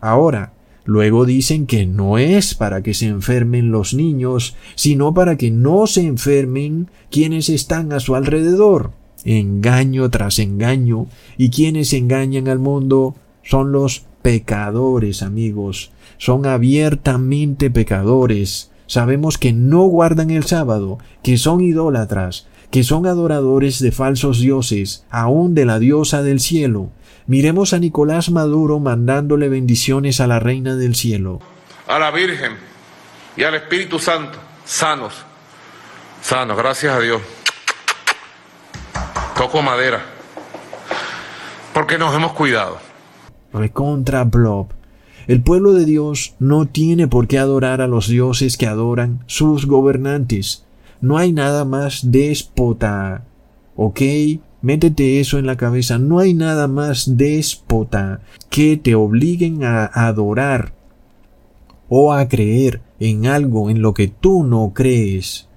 [0.00, 0.52] Ahora,
[0.84, 5.86] luego dicen que no es para que se enfermen los niños, sino para que no
[5.86, 8.99] se enfermen quienes están a su alrededor.
[9.24, 11.06] Engaño tras engaño,
[11.36, 18.70] y quienes engañan al mundo son los pecadores, amigos, son abiertamente pecadores.
[18.86, 25.04] Sabemos que no guardan el sábado, que son idólatras, que son adoradores de falsos dioses,
[25.10, 26.90] aun de la diosa del cielo.
[27.26, 31.40] Miremos a Nicolás Maduro mandándole bendiciones a la reina del cielo.
[31.86, 32.52] A la Virgen
[33.36, 35.14] y al Espíritu Santo, sanos,
[36.22, 37.20] sanos, gracias a Dios.
[39.36, 40.02] Toco madera,
[41.72, 42.78] porque nos hemos cuidado.
[43.52, 44.68] Recontra Blob.
[45.26, 49.66] El pueblo de Dios no tiene por qué adorar a los dioses que adoran sus
[49.66, 50.66] gobernantes.
[51.00, 53.24] No hay nada más déspota.
[53.76, 54.00] ¿Ok?
[54.62, 55.98] Métete eso en la cabeza.
[55.98, 60.72] No hay nada más déspota que te obliguen a adorar
[61.88, 65.49] o a creer en algo en lo que tú no crees.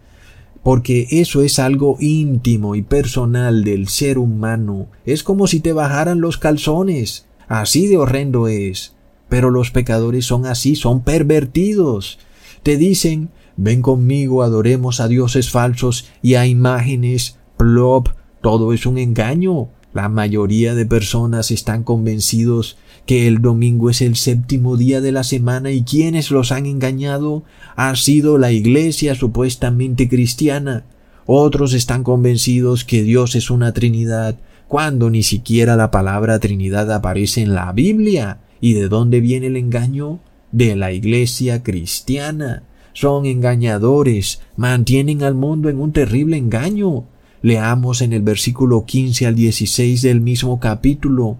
[0.64, 4.88] Porque eso es algo íntimo y personal del ser humano.
[5.06, 7.26] Es como si te bajaran los calzones.
[7.50, 8.96] Así de horrendo es.
[9.28, 12.18] Pero los pecadores son así, son pervertidos.
[12.64, 18.10] Te dicen, ven conmigo, adoremos a dioses falsos y a imágenes, plop,
[18.42, 19.68] todo es un engaño.
[19.94, 25.24] La mayoría de personas están convencidos que el domingo es el séptimo día de la
[25.24, 27.44] semana y quienes los han engañado
[27.76, 30.86] ha sido la iglesia supuestamente cristiana.
[31.26, 34.38] Otros están convencidos que Dios es una Trinidad,
[34.68, 38.40] cuando ni siquiera la palabra Trinidad aparece en la Biblia.
[38.60, 40.20] ¿Y de dónde viene el engaño?
[40.52, 42.64] De la iglesia cristiana.
[42.94, 47.06] Son engañadores, mantienen al mundo en un terrible engaño.
[47.42, 51.38] Leamos en el versículo 15 al 16 del mismo capítulo.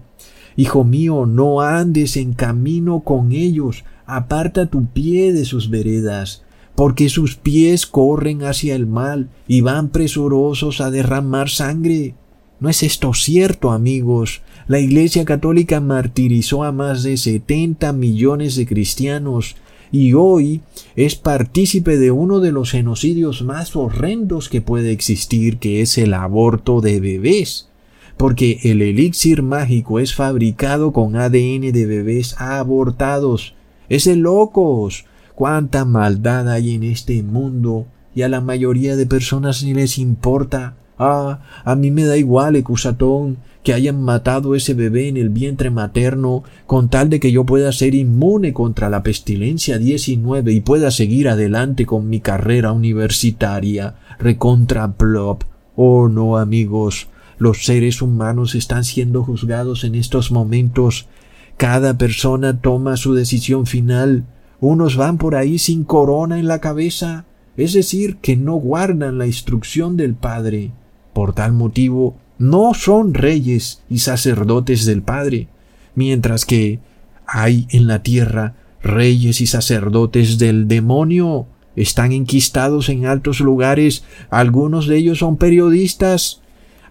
[0.56, 6.42] Hijo mío, no andes en camino con ellos, aparta tu pie de sus veredas,
[6.74, 12.14] porque sus pies corren hacia el mal y van presurosos a derramar sangre.
[12.60, 14.42] ¿No es esto cierto, amigos?
[14.68, 19.56] La Iglesia Católica martirizó a más de 70 millones de cristianos
[19.92, 20.60] y hoy
[20.96, 26.14] es partícipe de uno de los genocidios más horrendos que puede existir, que es el
[26.14, 27.68] aborto de bebés,
[28.16, 33.54] porque el elixir mágico es fabricado con ADN de bebés abortados.
[33.88, 35.04] Es de locos.
[35.34, 40.76] Cuánta maldad hay en este mundo y a la mayoría de personas ni les importa.
[40.98, 45.70] Ah, a mí me da igual, Ecusatón, que hayan matado ese bebé en el vientre
[45.70, 50.90] materno con tal de que yo pueda ser inmune contra la pestilencia 19 y pueda
[50.90, 55.42] seguir adelante con mi carrera universitaria recontra plop.
[55.74, 61.08] Oh no, amigos, los seres humanos están siendo juzgados en estos momentos.
[61.56, 64.24] Cada persona toma su decisión final.
[64.60, 69.26] Unos van por ahí sin corona en la cabeza, es decir, que no guardan la
[69.26, 70.72] instrucción del Padre.
[71.12, 75.48] Por tal motivo, no son reyes y sacerdotes del Padre,
[75.94, 76.80] mientras que
[77.26, 81.46] hay en la tierra reyes y sacerdotes del demonio.
[81.74, 86.42] Están enquistados en altos lugares, algunos de ellos son periodistas.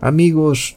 [0.04, 0.76] Amigos,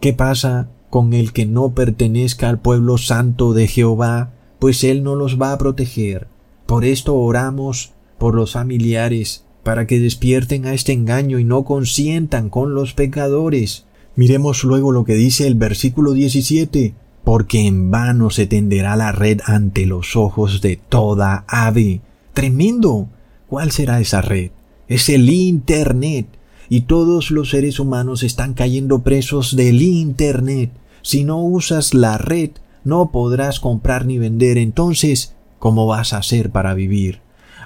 [0.00, 4.32] ¿qué pasa con el que no pertenezca al pueblo santo de Jehová?
[4.58, 6.26] Pues él no los va a proteger.
[6.64, 12.48] Por esto oramos por los familiares para que despierten a este engaño y no consientan
[12.48, 13.84] con los pecadores.
[14.16, 19.40] Miremos luego lo que dice el versículo 17, porque en vano se tenderá la red
[19.44, 22.00] ante los ojos de toda ave.
[22.32, 23.10] Tremendo.
[23.46, 24.52] ¿Cuál será esa red?
[24.88, 26.39] Es el Internet.
[26.70, 30.70] Y todos los seres humanos están cayendo presos del Internet.
[31.02, 32.50] Si no usas la red,
[32.84, 34.56] no podrás comprar ni vender.
[34.56, 37.20] Entonces, ¿cómo vas a hacer para vivir?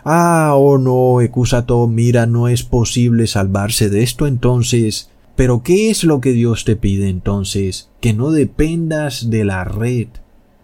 [0.06, 5.10] Ah, oh no, Ecusato, mira, no es posible salvarse de esto entonces.
[5.36, 7.90] Pero ¿qué es lo que Dios te pide entonces?
[8.00, 10.08] Que no dependas de la red.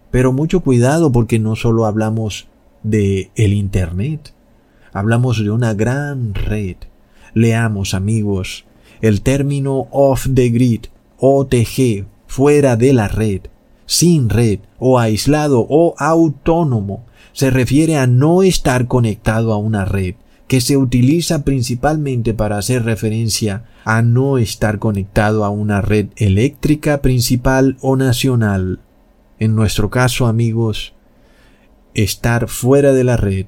[0.09, 2.47] Pero mucho cuidado porque no solo hablamos
[2.81, 4.33] de el Internet,
[4.93, 6.75] hablamos de una gran red.
[7.33, 8.65] Leamos, amigos,
[9.01, 10.85] el término off the grid,
[11.17, 13.41] OTG, fuera de la red,
[13.85, 20.15] sin red, o aislado, o autónomo, se refiere a no estar conectado a una red,
[20.47, 27.01] que se utiliza principalmente para hacer referencia a no estar conectado a una red eléctrica
[27.01, 28.81] principal o nacional.
[29.39, 30.93] En nuestro caso, amigos,
[31.93, 33.45] estar fuera de la red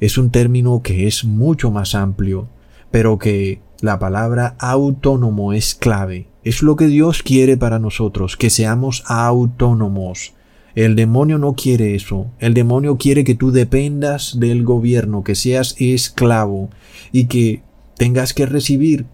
[0.00, 2.48] es un término que es mucho más amplio,
[2.90, 6.28] pero que la palabra autónomo es clave.
[6.44, 10.34] Es lo que Dios quiere para nosotros, que seamos autónomos,
[10.74, 12.30] el demonio no quiere eso.
[12.38, 16.70] El demonio quiere que tú dependas del gobierno, que seas esclavo
[17.12, 17.62] y que
[17.96, 19.06] tengas que recibir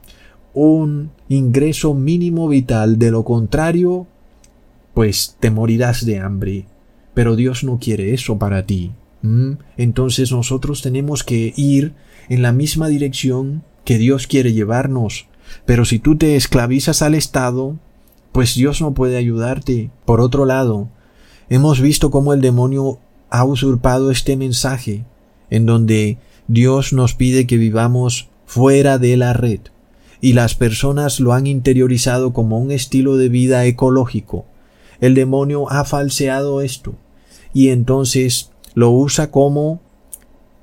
[0.53, 2.99] un ingreso mínimo vital.
[2.99, 4.07] De lo contrario,
[4.95, 6.67] pues te morirás de hambre.
[7.15, 8.93] Pero Dios no quiere eso para ti.
[9.77, 11.95] Entonces nosotros tenemos que ir
[12.29, 15.27] en la misma dirección que Dios quiere llevarnos.
[15.65, 17.77] Pero si tú te esclavizas al Estado,
[18.33, 19.91] pues Dios no puede ayudarte.
[20.05, 20.89] Por otro lado,
[21.49, 22.99] hemos visto cómo el demonio
[23.31, 25.05] ha usurpado este mensaje,
[25.51, 29.61] en donde Dios nos pide que vivamos fuera de la red,
[30.21, 34.47] y las personas lo han interiorizado como un estilo de vida ecológico.
[35.01, 36.95] El demonio ha falseado esto,
[37.53, 39.81] y entonces lo usa como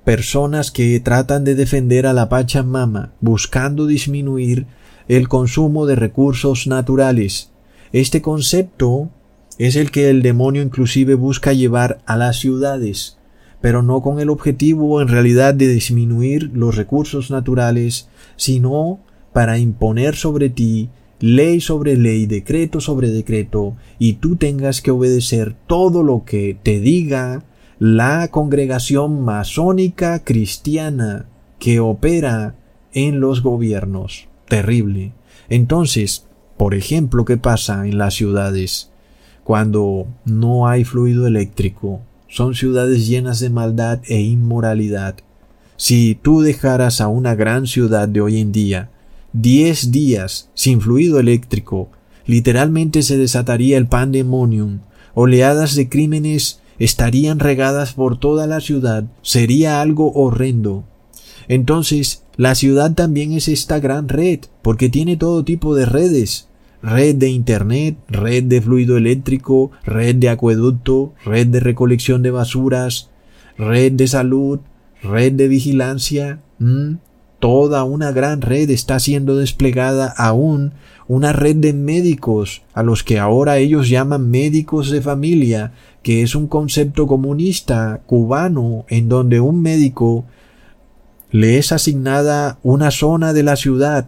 [0.03, 4.65] personas que tratan de defender a la Pachamama, buscando disminuir
[5.07, 7.51] el consumo de recursos naturales.
[7.91, 9.09] Este concepto
[9.57, 13.17] es el que el demonio inclusive busca llevar a las ciudades.
[13.61, 18.99] pero no con el objetivo en realidad de disminuir los recursos naturales, sino
[19.31, 20.89] para imponer sobre ti
[21.23, 26.81] ley sobre ley, decreto sobre decreto, y tú tengas que obedecer todo lo que te
[26.81, 27.45] diga
[27.85, 31.25] la congregación masónica cristiana
[31.59, 32.55] que opera
[32.93, 34.29] en los gobiernos.
[34.47, 35.11] Terrible.
[35.49, 36.25] Entonces,
[36.55, 38.89] por ejemplo, ¿qué pasa en las ciudades
[39.43, 41.99] cuando no hay fluido eléctrico?
[42.29, 45.15] Son ciudades llenas de maldad e inmoralidad.
[45.75, 48.91] Si tú dejaras a una gran ciudad de hoy en día
[49.33, 51.89] diez días sin fluido eléctrico,
[52.27, 54.79] literalmente se desataría el pandemonium,
[55.15, 60.83] oleadas de crímenes estarían regadas por toda la ciudad, sería algo horrendo.
[61.47, 66.47] Entonces, la ciudad también es esta gran red, porque tiene todo tipo de redes,
[66.81, 73.09] red de Internet, red de fluido eléctrico, red de acueducto, red de recolección de basuras,
[73.57, 74.59] red de salud,
[75.01, 76.41] red de vigilancia,
[77.39, 80.73] toda una gran red está siendo desplegada aún,
[81.07, 85.73] una red de médicos, a los que ahora ellos llaman médicos de familia,
[86.03, 90.25] que es un concepto comunista cubano en donde un médico
[91.31, 94.07] le es asignada una zona de la ciudad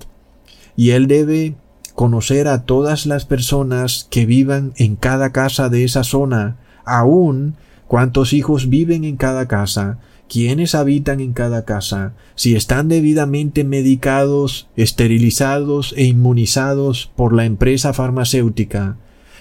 [0.75, 1.55] y él debe
[1.95, 7.55] conocer a todas las personas que vivan en cada casa de esa zona, aún
[7.87, 14.67] cuántos hijos viven en cada casa, quiénes habitan en cada casa, si están debidamente medicados,
[14.75, 18.97] esterilizados e inmunizados por la empresa farmacéutica.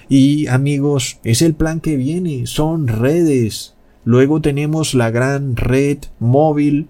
[0.08, 3.74] Y amigos, es el plan que viene, son redes.
[4.04, 6.88] Luego tenemos la gran red móvil,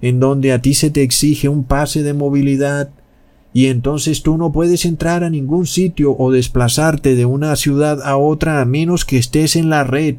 [0.00, 2.90] en donde a ti se te exige un pase de movilidad,
[3.52, 8.16] y entonces tú no puedes entrar a ningún sitio o desplazarte de una ciudad a
[8.16, 10.16] otra a menos que estés en la red.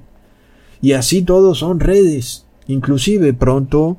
[0.81, 2.45] Y así todos son redes.
[2.67, 3.97] Inclusive pronto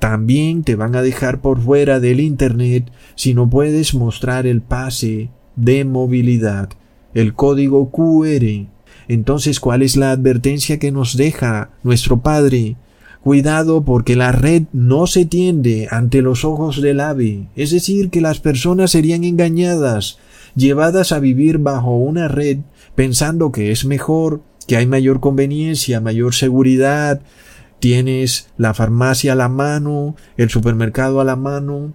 [0.00, 5.30] también te van a dejar por fuera del Internet si no puedes mostrar el pase
[5.56, 6.70] de movilidad,
[7.14, 8.68] el código QR.
[9.08, 12.76] Entonces, ¿cuál es la advertencia que nos deja nuestro Padre?
[13.22, 18.20] Cuidado porque la red no se tiende ante los ojos del ave, es decir, que
[18.20, 20.18] las personas serían engañadas,
[20.54, 22.58] llevadas a vivir bajo una red,
[22.94, 27.22] pensando que es mejor, que hay mayor conveniencia, mayor seguridad,
[27.80, 31.94] tienes la farmacia a la mano, el supermercado a la mano,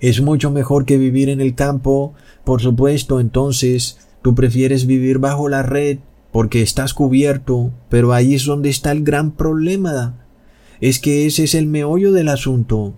[0.00, 2.14] es mucho mejor que vivir en el campo,
[2.44, 5.98] por supuesto, entonces tú prefieres vivir bajo la red
[6.32, 10.26] porque estás cubierto, pero ahí es donde está el gran problema.
[10.80, 12.94] Es que ese es el meollo del asunto.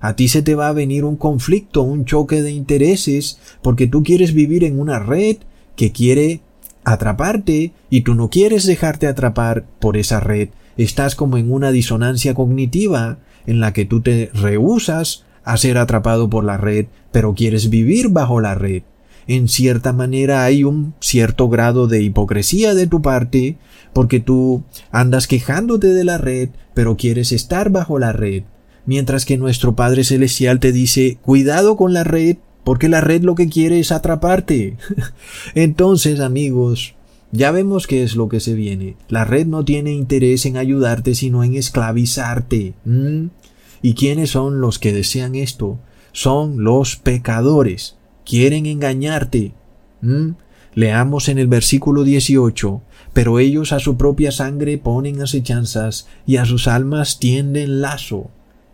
[0.00, 4.02] A ti se te va a venir un conflicto, un choque de intereses, porque tú
[4.02, 5.36] quieres vivir en una red
[5.76, 6.40] que quiere
[6.84, 12.34] atraparte y tú no quieres dejarte atrapar por esa red estás como en una disonancia
[12.34, 17.68] cognitiva en la que tú te rehusas a ser atrapado por la red, pero quieres
[17.70, 18.82] vivir bajo la red.
[19.26, 23.56] En cierta manera hay un cierto grado de hipocresía de tu parte,
[23.92, 28.42] porque tú andas quejándote de la red, pero quieres estar bajo la red,
[28.86, 33.34] mientras que nuestro Padre Celestial te dice cuidado con la red, porque la red lo
[33.34, 34.76] que quiere es atraparte.
[35.54, 36.94] Entonces, amigos,
[37.30, 38.96] ya vemos qué es lo que se viene.
[39.08, 42.74] La red no tiene interés en ayudarte, sino en esclavizarte.
[43.82, 45.78] ¿Y quiénes son los que desean esto?
[46.12, 47.96] Son los pecadores.
[48.24, 49.52] Quieren engañarte.
[50.74, 52.82] Leamos en el versículo 18.
[53.12, 58.30] Pero ellos a su propia sangre ponen acechanzas y a sus almas tienden lazo.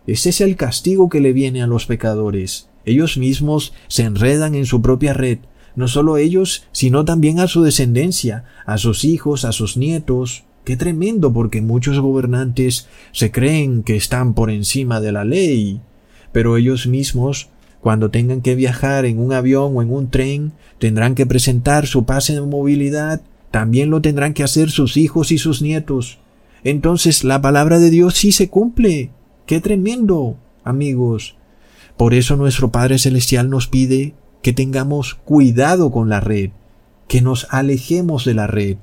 [0.07, 2.69] Ese es el castigo que le viene a los pecadores.
[2.85, 5.39] Ellos mismos se enredan en su propia red
[5.75, 10.43] no solo ellos, sino también a su descendencia, a sus hijos, a sus nietos.
[10.65, 15.81] Qué tremendo porque muchos gobernantes se creen que están por encima de la ley,
[16.31, 17.49] pero ellos mismos,
[17.81, 22.05] cuando tengan que viajar en un avión o en un tren, tendrán que presentar su
[22.05, 26.19] pase de movilidad, también lo tendrán que hacer sus hijos y sus nietos.
[26.63, 29.09] Entonces la palabra de Dios sí se cumple.
[29.47, 31.35] Qué tremendo, amigos.
[31.97, 36.51] Por eso nuestro Padre Celestial nos pide que tengamos cuidado con la red,
[37.07, 38.77] que nos alejemos de la red,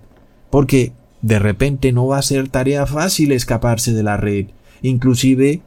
[0.51, 0.93] porque
[1.23, 4.47] de repente no va a ser tarea fácil escaparse de la red,
[4.83, 5.63] inclusive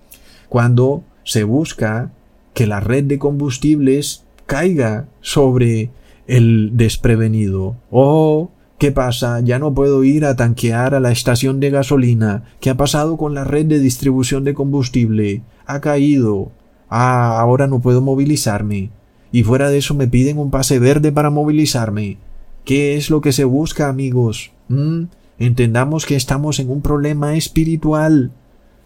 [0.50, 2.12] cuando se busca
[2.54, 5.92] que la red de combustibles caiga sobre
[6.28, 7.78] el desprevenido.
[7.90, 9.40] Oh, ¿qué pasa?
[9.42, 12.44] Ya no puedo ir a tanquear a la estación de gasolina.
[12.60, 15.44] ¿Qué ha pasado con la red de distribución de combustible?
[15.66, 16.52] Ha caído.
[16.90, 18.92] Ah, ahora no puedo movilizarme
[19.32, 22.18] y fuera de eso me piden un pase verde para movilizarme.
[22.66, 24.52] ¿Qué es lo que se busca, amigos?
[24.68, 25.04] ¿Mm?
[25.40, 28.32] Entendamos que estamos en un problema espiritual.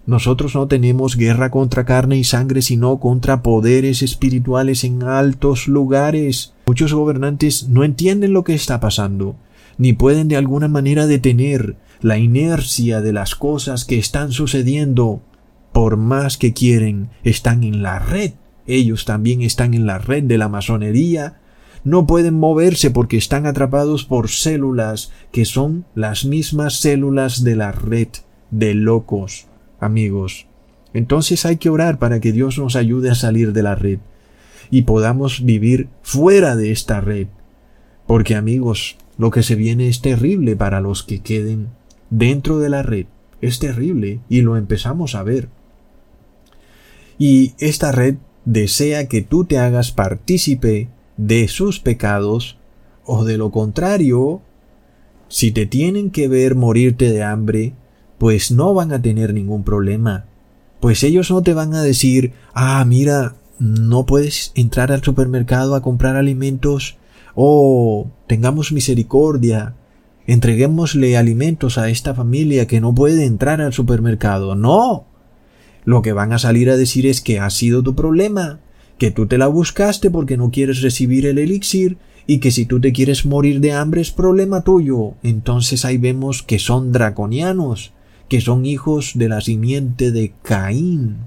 [0.07, 6.53] Nosotros no tenemos guerra contra carne y sangre, sino contra poderes espirituales en altos lugares.
[6.67, 9.35] Muchos gobernantes no entienden lo que está pasando,
[9.79, 15.21] ni pueden de alguna manera detener la inercia de las cosas que están sucediendo.
[15.73, 18.33] Por más que quieren, están en la red.
[18.67, 21.39] Ellos también están en la red de la masonería.
[21.83, 27.71] No pueden moverse porque están atrapados por células que son las mismas células de la
[27.71, 28.09] red
[28.51, 29.47] de locos
[29.85, 30.47] amigos.
[30.93, 33.99] Entonces hay que orar para que Dios nos ayude a salir de la red
[34.71, 37.27] y podamos vivir fuera de esta red.
[38.07, 41.69] Porque amigos, lo que se viene es terrible para los que queden
[42.09, 43.07] dentro de la red.
[43.41, 45.49] Es terrible y lo empezamos a ver.
[47.17, 48.15] Y esta red
[48.45, 52.57] desea que tú te hagas partícipe de sus pecados
[53.05, 54.41] o de lo contrario,
[55.27, 57.73] si te tienen que ver morirte de hambre,
[58.17, 60.25] pues no van a tener ningún problema.
[60.79, 65.81] Pues ellos no te van a decir, ah, mira, no puedes entrar al supermercado a
[65.81, 66.97] comprar alimentos,
[67.33, 69.75] oh, tengamos misericordia,
[70.27, 74.55] entreguémosle alimentos a esta familia que no puede entrar al supermercado.
[74.55, 75.05] No.
[75.83, 78.59] Lo que van a salir a decir es que ha sido tu problema,
[78.97, 81.97] que tú te la buscaste porque no quieres recibir el elixir
[82.27, 85.13] y que si tú te quieres morir de hambre es problema tuyo.
[85.21, 87.93] Entonces ahí vemos que son draconianos
[88.27, 91.17] que son hijos de la simiente de Caín.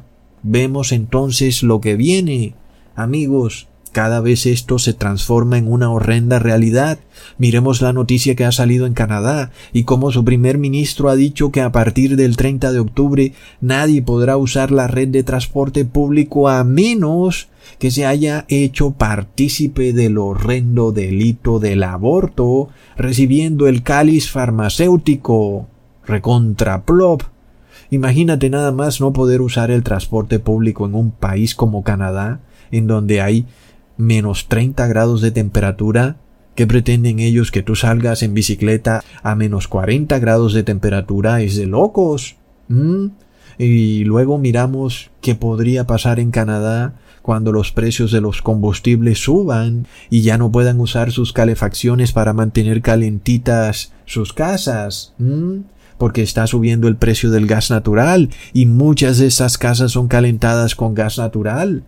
[0.42, 2.54] Vemos entonces lo que viene.
[2.94, 6.98] Amigos, cada vez esto se transforma en una horrenda realidad.
[7.38, 11.50] Miremos la noticia que ha salido en Canadá y cómo su primer ministro ha dicho
[11.50, 16.48] que a partir del 30 de octubre nadie podrá usar la red de transporte público
[16.48, 24.30] a menos que se haya hecho partícipe del horrendo delito del aborto, recibiendo el cáliz
[24.30, 25.66] farmacéutico
[26.08, 27.22] recontra plop.
[27.90, 32.40] Imagínate nada más no poder usar el transporte público en un país como Canadá,
[32.70, 33.46] en donde hay
[33.96, 36.16] menos 30 grados de temperatura.
[36.54, 41.40] ¿Qué pretenden ellos que tú salgas en bicicleta a menos 40 grados de temperatura?
[41.40, 42.36] Es de locos.
[42.66, 43.06] ¿Mm?
[43.58, 49.86] Y luego miramos qué podría pasar en Canadá cuando los precios de los combustibles suban
[50.10, 55.14] y ya no puedan usar sus calefacciones para mantener calentitas sus casas.
[55.18, 55.58] ¿Mm?
[55.98, 60.74] Porque está subiendo el precio del gas natural y muchas de esas casas son calentadas
[60.74, 61.84] con gas natural.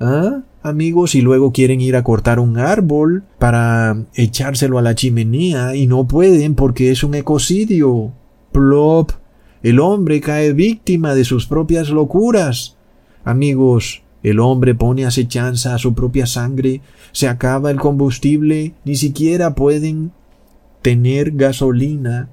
[0.00, 0.40] ¿Ah?
[0.62, 5.86] Amigos, y luego quieren ir a cortar un árbol para echárselo a la chimenea y
[5.86, 8.12] no pueden porque es un ecocidio.
[8.52, 9.12] Plop.
[9.62, 12.76] El hombre cae víctima de sus propias locuras.
[13.24, 16.82] Amigos, el hombre pone acechanza a su propia sangre,
[17.12, 20.12] se acaba el combustible, ni siquiera pueden
[20.82, 22.28] tener gasolina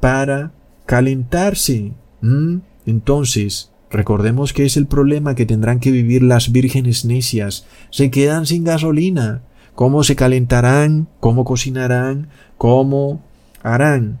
[0.00, 0.52] para
[0.86, 1.92] calentarse.
[2.86, 7.66] Entonces, recordemos que es el problema que tendrán que vivir las vírgenes necias.
[7.90, 9.42] Se quedan sin gasolina.
[9.74, 11.08] ¿Cómo se calentarán?
[11.20, 12.28] ¿Cómo cocinarán?
[12.58, 13.22] ¿Cómo
[13.62, 14.18] harán?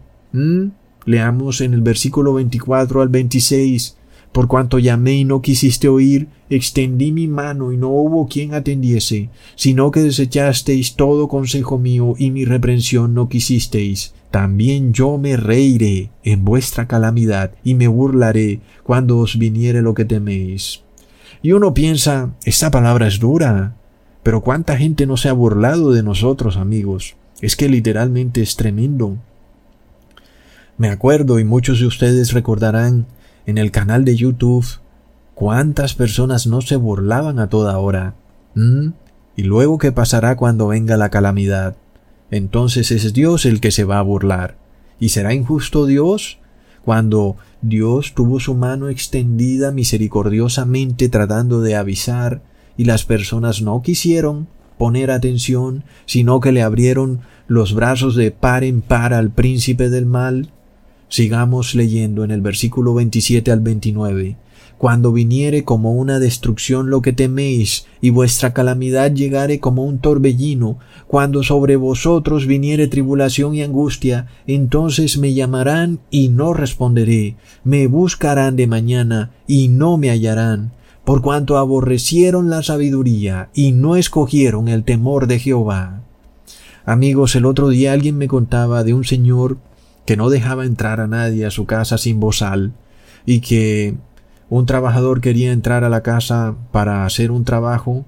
[1.04, 3.96] Leamos en el versículo 24 al 26.
[4.32, 9.30] Por cuanto llamé y no quisiste oír, extendí mi mano y no hubo quien atendiese,
[9.54, 16.10] sino que desechasteis todo consejo mío y mi reprensión no quisisteis también yo me reiré
[16.24, 20.82] en vuestra calamidad y me burlaré cuando os viniere lo que teméis.
[21.40, 23.76] Y uno piensa, esta palabra es dura,
[24.24, 27.14] pero cuánta gente no se ha burlado de nosotros, amigos.
[27.40, 29.18] Es que literalmente es tremendo.
[30.78, 33.06] Me acuerdo, y muchos de ustedes recordarán,
[33.46, 34.66] en el canal de YouTube,
[35.36, 38.16] cuántas personas no se burlaban a toda hora.
[38.56, 38.88] ¿Mm?
[39.36, 41.76] Y luego qué pasará cuando venga la calamidad
[42.36, 44.56] entonces es Dios el que se va a burlar.
[44.98, 46.38] ¿Y será injusto Dios?
[46.84, 52.42] Cuando Dios tuvo su mano extendida misericordiosamente tratando de avisar
[52.76, 58.64] y las personas no quisieron poner atención, sino que le abrieron los brazos de par
[58.64, 60.50] en par al príncipe del mal.
[61.08, 64.36] Sigamos leyendo en el versículo 27 al 29
[64.78, 70.78] cuando viniere como una destrucción lo que teméis, y vuestra calamidad llegare como un torbellino,
[71.06, 78.56] cuando sobre vosotros viniere tribulación y angustia, entonces me llamarán y no responderé, me buscarán
[78.56, 80.72] de mañana y no me hallarán,
[81.04, 86.02] por cuanto aborrecieron la sabiduría y no escogieron el temor de Jehová.
[86.86, 89.58] Amigos, el otro día alguien me contaba de un señor
[90.04, 92.74] que no dejaba entrar a nadie a su casa sin bozal,
[93.26, 93.94] y que
[94.50, 98.04] un trabajador quería entrar a la casa para hacer un trabajo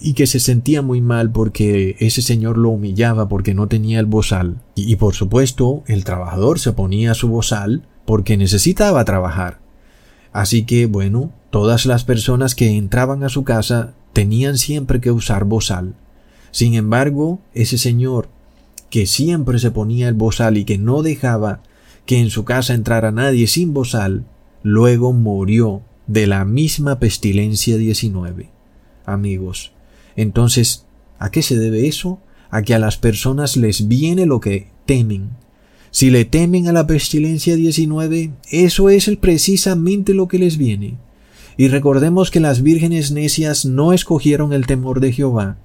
[0.00, 4.06] y que se sentía muy mal porque ese señor lo humillaba porque no tenía el
[4.06, 4.60] bozal.
[4.74, 9.60] Y, por supuesto, el trabajador se ponía su bozal porque necesitaba trabajar.
[10.32, 15.44] Así que, bueno, todas las personas que entraban a su casa tenían siempre que usar
[15.44, 15.94] bozal.
[16.50, 18.28] Sin embargo, ese señor
[18.90, 21.60] que siempre se ponía el bozal y que no dejaba
[22.04, 24.24] que en su casa entrara nadie sin bozal,
[24.62, 28.50] luego murió de la misma pestilencia 19.
[29.04, 29.72] Amigos,
[30.16, 30.86] entonces,
[31.18, 32.20] ¿a qué se debe eso?
[32.50, 35.30] A que a las personas les viene lo que temen.
[35.90, 40.96] Si le temen a la pestilencia 19, eso es precisamente lo que les viene.
[41.56, 45.58] Y recordemos que las vírgenes necias no escogieron el temor de Jehová.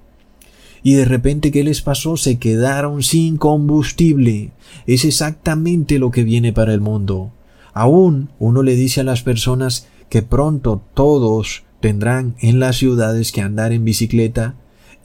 [0.84, 2.18] Y de repente, ¿qué les pasó?
[2.18, 4.52] Se quedaron sin combustible.
[4.86, 7.32] Es exactamente lo que viene para el mundo.
[7.78, 13.42] Aún uno le dice a las personas que pronto todos tendrán en las ciudades que
[13.42, 14.56] andar en bicicleta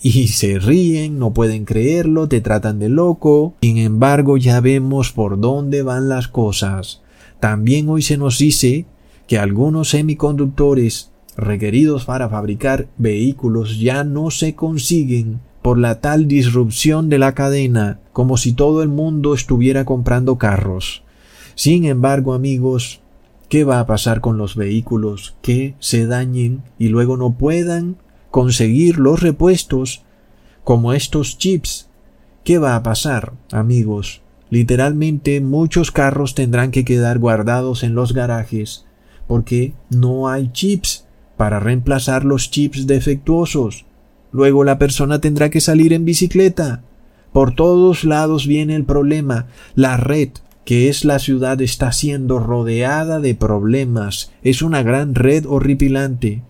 [0.01, 3.53] y se ríen, no pueden creerlo, te tratan de loco.
[3.61, 7.03] Sin embargo, ya vemos por dónde van las cosas.
[7.41, 8.87] También hoy se nos dice
[9.27, 17.11] que algunos semiconductores requeridos para fabricar vehículos ya no se consiguen por la tal disrupción
[17.11, 21.02] de la cadena, como si todo el mundo estuviera comprando carros.
[21.55, 23.03] Sin embargo, amigos,
[23.53, 27.97] ¿Qué va a pasar con los vehículos que se dañen y luego no puedan
[28.31, 30.05] conseguir los repuestos
[30.65, 31.91] como estos chips?
[32.45, 34.23] ¿Qué va a pasar, amigos?
[34.49, 38.87] Literalmente muchos carros tendrán que quedar guardados en los garajes
[39.27, 43.85] porque no hay chips para reemplazar los chips defectuosos.
[44.31, 46.85] Luego la persona tendrá que salir en bicicleta.
[47.35, 49.49] Por todos lados viene el problema.
[49.75, 50.31] La red
[50.65, 56.43] que es la ciudad está siendo rodeada de problemas, es una gran red horripilante.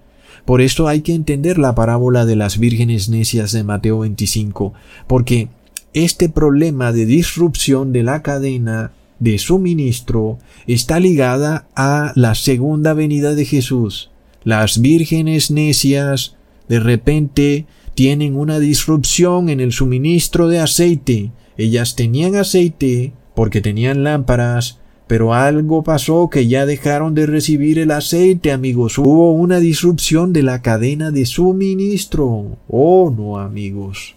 [0.45, 4.75] Por esto hay que entender la parábola de las vírgenes necias de Mateo 25,
[5.07, 5.49] porque
[5.95, 13.35] este problema de disrupción de la cadena de suministro está ligada a la segunda venida
[13.35, 14.11] de Jesús.
[14.43, 16.35] Las vírgenes necias
[16.69, 21.31] de repente tienen una disrupción en el suministro de aceite.
[21.57, 27.91] Ellas tenían aceite, porque tenían lámparas, pero algo pasó que ya dejaron de recibir el
[27.91, 28.99] aceite, amigos.
[28.99, 32.57] Hubo una disrupción de la cadena de suministro.
[32.69, 34.15] Oh, no, amigos.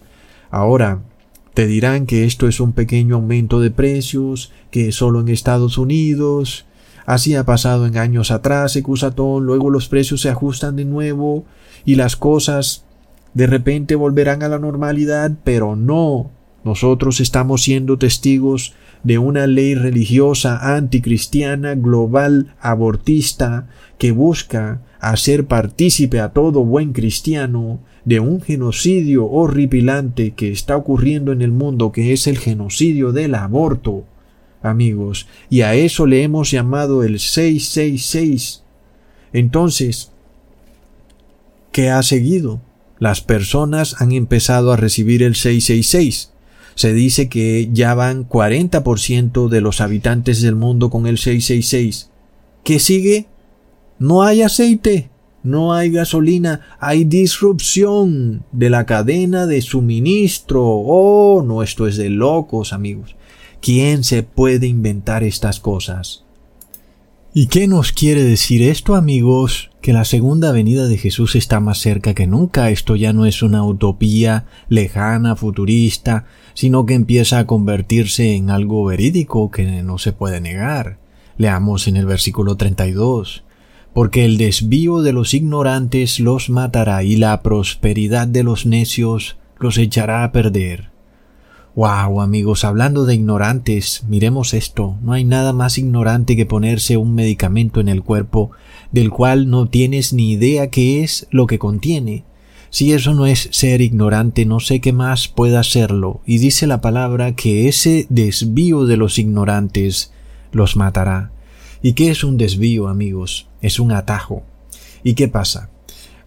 [0.50, 1.02] Ahora,
[1.54, 6.66] te dirán que esto es un pequeño aumento de precios, que solo en Estados Unidos.
[7.04, 11.44] Así ha pasado en años atrás, Ecusatón, luego los precios se ajustan de nuevo
[11.84, 12.84] y las cosas
[13.32, 16.30] de repente volverán a la normalidad, pero no.
[16.64, 18.74] Nosotros estamos siendo testigos
[19.06, 27.78] de una ley religiosa anticristiana global abortista que busca hacer partícipe a todo buen cristiano
[28.04, 33.36] de un genocidio horripilante que está ocurriendo en el mundo que es el genocidio del
[33.36, 34.02] aborto
[34.60, 35.28] amigos.
[35.48, 38.64] Y a eso le hemos llamado el 666
[39.32, 40.10] entonces
[41.70, 42.60] ¿qué ha seguido?
[42.98, 46.32] Las personas han empezado a recibir el 666
[46.76, 52.10] se dice que ya van 40% de los habitantes del mundo con el 666.
[52.64, 53.26] ¿Qué sigue?
[53.98, 55.08] No hay aceite,
[55.42, 60.64] no hay gasolina, hay disrupción de la cadena de suministro.
[60.66, 63.16] Oh, no, esto es de locos, amigos.
[63.62, 66.25] ¿Quién se puede inventar estas cosas?
[67.38, 69.68] ¿Y qué nos quiere decir esto, amigos?
[69.82, 72.70] Que la segunda venida de Jesús está más cerca que nunca.
[72.70, 76.24] Esto ya no es una utopía lejana, futurista,
[76.54, 80.98] sino que empieza a convertirse en algo verídico que no se puede negar.
[81.36, 83.44] Leamos en el versículo 32.
[83.92, 89.76] Porque el desvío de los ignorantes los matará y la prosperidad de los necios los
[89.76, 90.95] echará a perder.
[91.76, 94.96] Wow, amigos, hablando de ignorantes, miremos esto.
[95.02, 98.50] No hay nada más ignorante que ponerse un medicamento en el cuerpo
[98.92, 102.24] del cual no tienes ni idea qué es lo que contiene.
[102.70, 106.22] Si eso no es ser ignorante, no sé qué más pueda serlo.
[106.24, 110.14] Y dice la palabra que ese desvío de los ignorantes
[110.52, 111.30] los matará.
[111.82, 113.48] ¿Y qué es un desvío, amigos?
[113.60, 114.44] Es un atajo.
[115.04, 115.68] ¿Y qué pasa?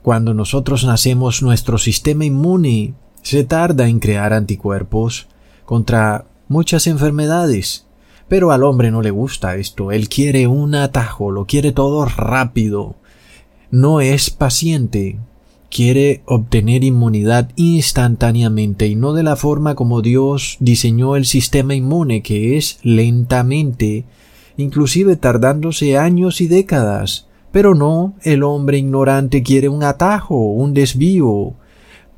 [0.04, 2.94] Cuando nosotros nacemos, nuestro sistema inmune
[3.24, 5.28] se tarda en crear anticuerpos
[5.70, 7.86] contra muchas enfermedades.
[8.28, 12.96] Pero al hombre no le gusta esto, él quiere un atajo, lo quiere todo rápido.
[13.70, 15.20] No es paciente,
[15.70, 22.24] quiere obtener inmunidad instantáneamente y no de la forma como Dios diseñó el sistema inmune,
[22.24, 24.06] que es lentamente,
[24.58, 27.28] inclusive tardándose años y décadas.
[27.52, 31.54] Pero no, el hombre ignorante quiere un atajo, un desvío,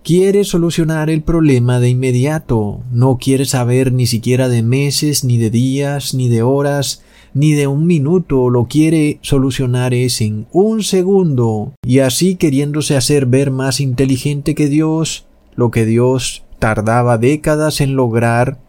[0.04, 5.50] quiere solucionar el problema de inmediato, no quiere saber ni siquiera de meses, ni de
[5.50, 11.74] días, ni de horas, ni de un minuto, lo quiere solucionar es en un segundo,
[11.86, 15.26] y así queriéndose hacer ver más inteligente que Dios,
[15.56, 18.60] lo que Dios tardaba décadas en lograr,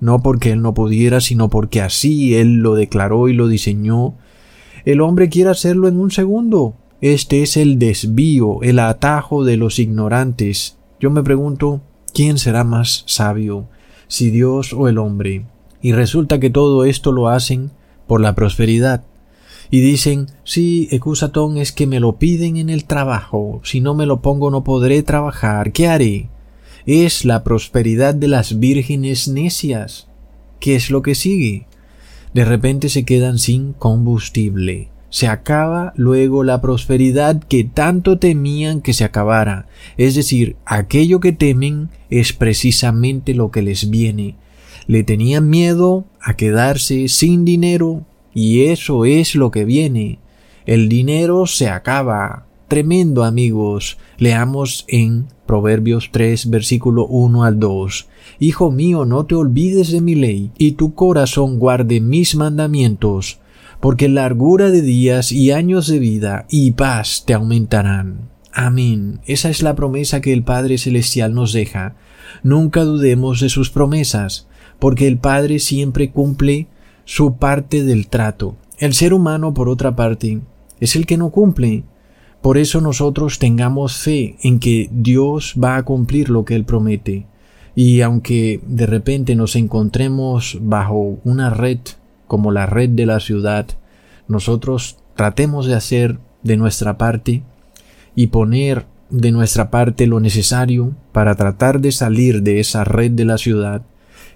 [0.00, 4.14] no porque él no pudiera, sino porque así él lo declaró y lo diseñó,
[4.84, 6.74] el hombre quiere hacerlo en un segundo.
[7.00, 10.77] Este es el desvío, el atajo de los ignorantes.
[11.00, 11.80] Yo me pregunto,
[12.12, 13.68] ¿quién será más sabio,
[14.08, 15.46] si Dios o el hombre?
[15.80, 17.70] Y resulta que todo esto lo hacen
[18.06, 19.04] por la prosperidad.
[19.70, 24.06] Y dicen, sí, Ecusatón es que me lo piden en el trabajo, si no me
[24.06, 26.28] lo pongo no podré trabajar, ¿qué haré?
[26.86, 30.08] Es la prosperidad de las vírgenes necias.
[30.58, 31.66] ¿Qué es lo que sigue?
[32.34, 34.88] De repente se quedan sin combustible.
[35.10, 39.66] Se acaba luego la prosperidad que tanto temían que se acabara.
[39.96, 44.36] Es decir, aquello que temen es precisamente lo que les viene
[44.88, 50.18] le tenían miedo a quedarse sin dinero y eso es lo que viene.
[50.66, 52.46] El dinero se acaba.
[52.68, 53.98] Tremendo amigos.
[54.16, 58.08] Leamos en Proverbios 3 versículo 1 al 2.
[58.40, 63.40] Hijo mío, no te olvides de mi ley, y tu corazón guarde mis mandamientos,
[63.80, 68.30] porque largura de días y años de vida y paz te aumentarán.
[68.52, 69.20] Amén.
[69.26, 71.94] Esa es la promesa que el Padre Celestial nos deja.
[72.42, 74.48] Nunca dudemos de sus promesas
[74.78, 76.66] porque el Padre siempre cumple
[77.04, 78.56] su parte del trato.
[78.78, 80.40] El ser humano, por otra parte,
[80.80, 81.84] es el que no cumple.
[82.42, 87.26] Por eso nosotros tengamos fe en que Dios va a cumplir lo que Él promete.
[87.74, 91.78] Y aunque de repente nos encontremos bajo una red
[92.28, 93.66] como la red de la ciudad,
[94.28, 97.42] nosotros tratemos de hacer de nuestra parte
[98.14, 103.24] y poner de nuestra parte lo necesario para tratar de salir de esa red de
[103.24, 103.82] la ciudad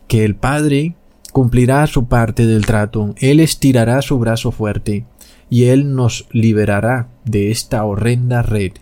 [0.08, 0.96] que el Padre
[1.32, 5.06] cumplirá su parte del trato, Él estirará su brazo fuerte,
[5.48, 8.72] y Él nos liberará de esta horrenda red,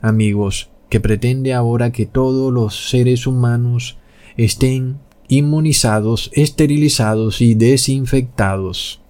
[0.00, 3.98] amigos, que pretende ahora que todos los seres humanos
[4.36, 4.98] estén
[5.28, 9.00] inmunizados, esterilizados y desinfectados.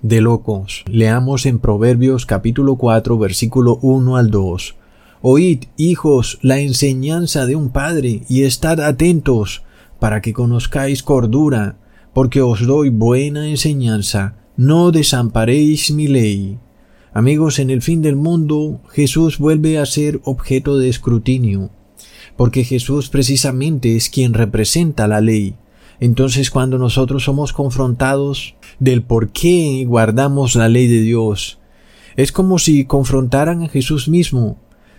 [0.00, 0.84] De locos.
[0.90, 4.74] Leamos en Proverbios capítulo 4 versículo 1 al 2.
[5.20, 9.62] Oíd, hijos, la enseñanza de un padre, y estad atentos
[10.00, 11.76] para que conozcáis cordura,
[12.12, 16.58] porque os doy buena enseñanza, no desamparéis mi ley.
[17.14, 21.70] Amigos, en el fin del mundo Jesús vuelve a ser objeto de escrutinio,
[22.42, 25.54] porque Jesús precisamente es quien representa la ley.
[26.00, 31.60] Entonces cuando nosotros somos confrontados del por qué guardamos la ley de Dios,
[32.16, 34.58] es como si confrontaran a Jesús mismo,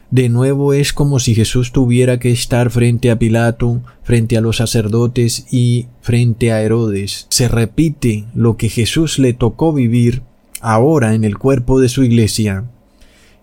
[0.10, 4.56] de nuevo es como si Jesús tuviera que estar frente a Pilato, frente a los
[4.56, 7.28] sacerdotes y frente a Herodes.
[7.28, 10.22] Se repite lo que Jesús le tocó vivir
[10.62, 12.72] ahora en el cuerpo de su iglesia.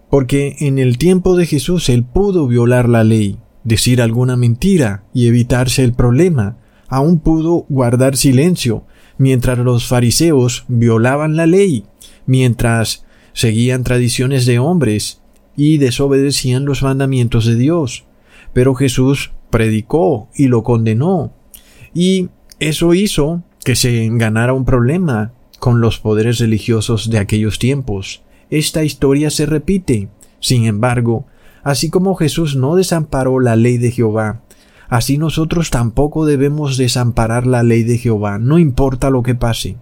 [0.09, 5.29] Porque en el tiempo de Jesús él pudo violar la ley, decir alguna mentira y
[5.29, 6.57] evitarse el problema.
[6.89, 8.85] Aún pudo guardar silencio,
[9.19, 11.85] mientras los fariseos violaban la ley,
[12.27, 15.21] mientras seguían tradiciones de hombres
[15.57, 18.05] y desobedecían los mandamientos de Dios.
[18.53, 21.33] Pero Jesús predicó y lo condenó.
[21.95, 28.23] Y eso hizo que se ganara un problema con los poderes religiosos de aquellos tiempos.
[28.49, 30.09] Esta historia se repite.
[30.41, 31.27] Sin embargo,
[31.63, 34.43] así como Jesús no desamparó la ley de Jehová,
[34.89, 39.77] así nosotros tampoco debemos desamparar la ley de Jehová, no importa lo que pase.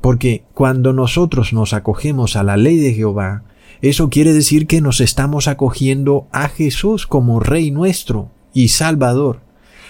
[0.00, 3.44] Porque cuando nosotros nos acogemos a la ley de Jehová,
[3.82, 9.40] eso quiere decir que nos estamos acogiendo a Jesús como Rey nuestro y Salvador.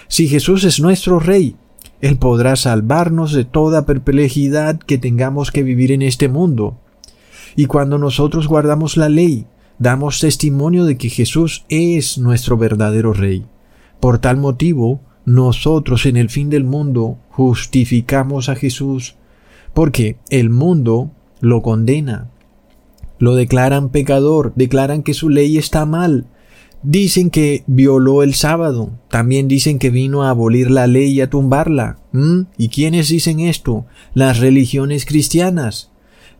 [0.07, 1.55] Si Jesús es nuestro Rey,
[2.01, 6.79] Él podrá salvarnos de toda perplejidad que tengamos que vivir en este mundo.
[7.55, 9.45] Y cuando nosotros guardamos la ley,
[9.79, 13.45] damos testimonio de que Jesús es nuestro verdadero Rey.
[13.99, 19.15] Por tal motivo, nosotros en el fin del mundo justificamos a Jesús,
[19.73, 22.29] porque el mundo lo condena,
[23.19, 26.27] lo declaran pecador, declaran que su ley está mal.
[26.81, 31.29] Dicen que violó el sábado, también dicen que vino a abolir la ley y a
[31.29, 31.99] tumbarla.
[32.11, 32.41] ¿Mm?
[32.57, 33.85] ¿Y quiénes dicen esto?
[34.13, 35.92] Las religiones cristianas.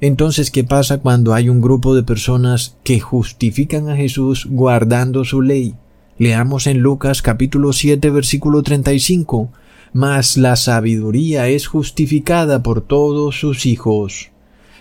[0.03, 5.41] Entonces, ¿qué pasa cuando hay un grupo de personas que justifican a Jesús guardando su
[5.41, 5.75] ley?
[6.17, 9.49] Leamos en Lucas capítulo 7 versículo 35.
[9.93, 14.31] Mas la sabiduría es justificada por todos sus hijos.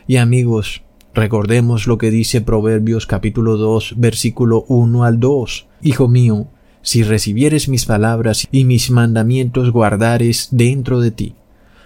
[0.09, 0.83] Y amigos,
[1.15, 5.69] Recordemos lo que dice Proverbios capítulo 2 versículo 1 al 2.
[5.83, 6.49] Hijo mío,
[6.81, 11.35] si recibieres mis palabras y mis mandamientos guardares dentro de ti,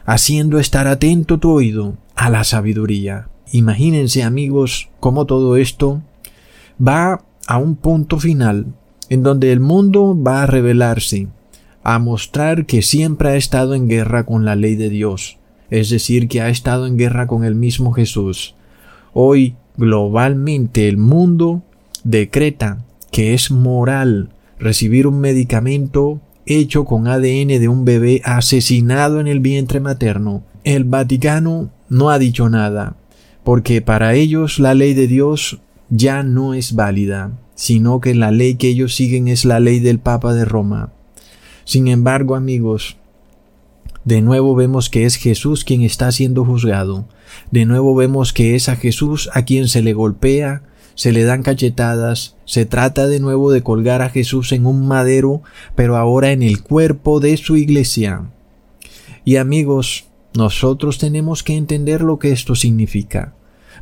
[0.06, 3.28] haciendo estar atento tu oído a la sabiduría.
[3.52, 6.02] Imagínense amigos cómo todo esto
[6.84, 8.66] va a un punto final
[9.08, 11.28] en donde el mundo va a revelarse,
[11.84, 15.38] a mostrar que siempre ha estado en guerra con la ley de Dios,
[15.70, 18.56] es decir, que ha estado en guerra con el mismo Jesús.
[19.12, 21.62] Hoy, globalmente, el mundo
[22.02, 29.26] decreta que es moral recibir un medicamento hecho con ADN de un bebé asesinado en
[29.26, 30.42] el vientre materno.
[30.64, 32.96] El Vaticano no ha dicho nada,
[33.44, 38.56] porque para ellos la ley de Dios ya no es válida, sino que la ley
[38.56, 40.92] que ellos siguen es la ley del Papa de Roma.
[41.64, 42.96] Sin embargo, amigos,
[44.04, 47.08] de nuevo vemos que es Jesús quien está siendo juzgado.
[47.50, 50.62] De nuevo vemos que es a Jesús a quien se le golpea,
[50.94, 55.42] se le dan cachetadas, se trata de nuevo de colgar a Jesús en un madero,
[55.74, 58.30] pero ahora en el cuerpo de su iglesia.
[59.24, 60.04] Y amigos,
[60.36, 63.34] nosotros tenemos que entender lo que esto significa,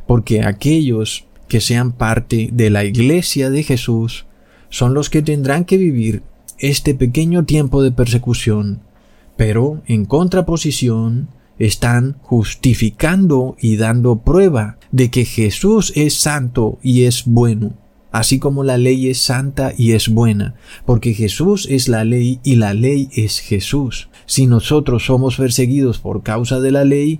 [0.07, 4.25] porque aquellos que sean parte de la iglesia de Jesús
[4.69, 6.23] son los que tendrán que vivir
[6.59, 8.81] este pequeño tiempo de persecución,
[9.37, 11.27] pero en contraposición
[11.59, 17.73] están justificando y dando prueba de que Jesús es santo y es bueno,
[18.11, 22.55] así como la ley es santa y es buena, porque Jesús es la ley y
[22.55, 24.09] la ley es Jesús.
[24.25, 27.19] Si nosotros somos perseguidos por causa de la ley,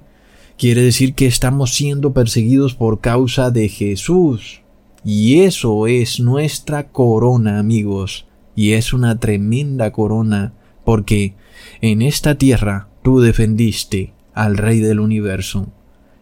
[0.57, 4.61] quiere decir que estamos siendo perseguidos por causa de Jesús.
[5.03, 8.25] Y eso es nuestra corona, amigos,
[8.55, 10.53] y es una tremenda corona,
[10.83, 11.35] porque
[11.81, 15.67] en esta tierra tú defendiste al Rey del universo.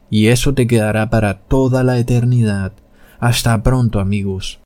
[0.10, 2.74] Y eso te quedará para toda la eternidad.
[3.20, 4.63] Hasta pronto amigos.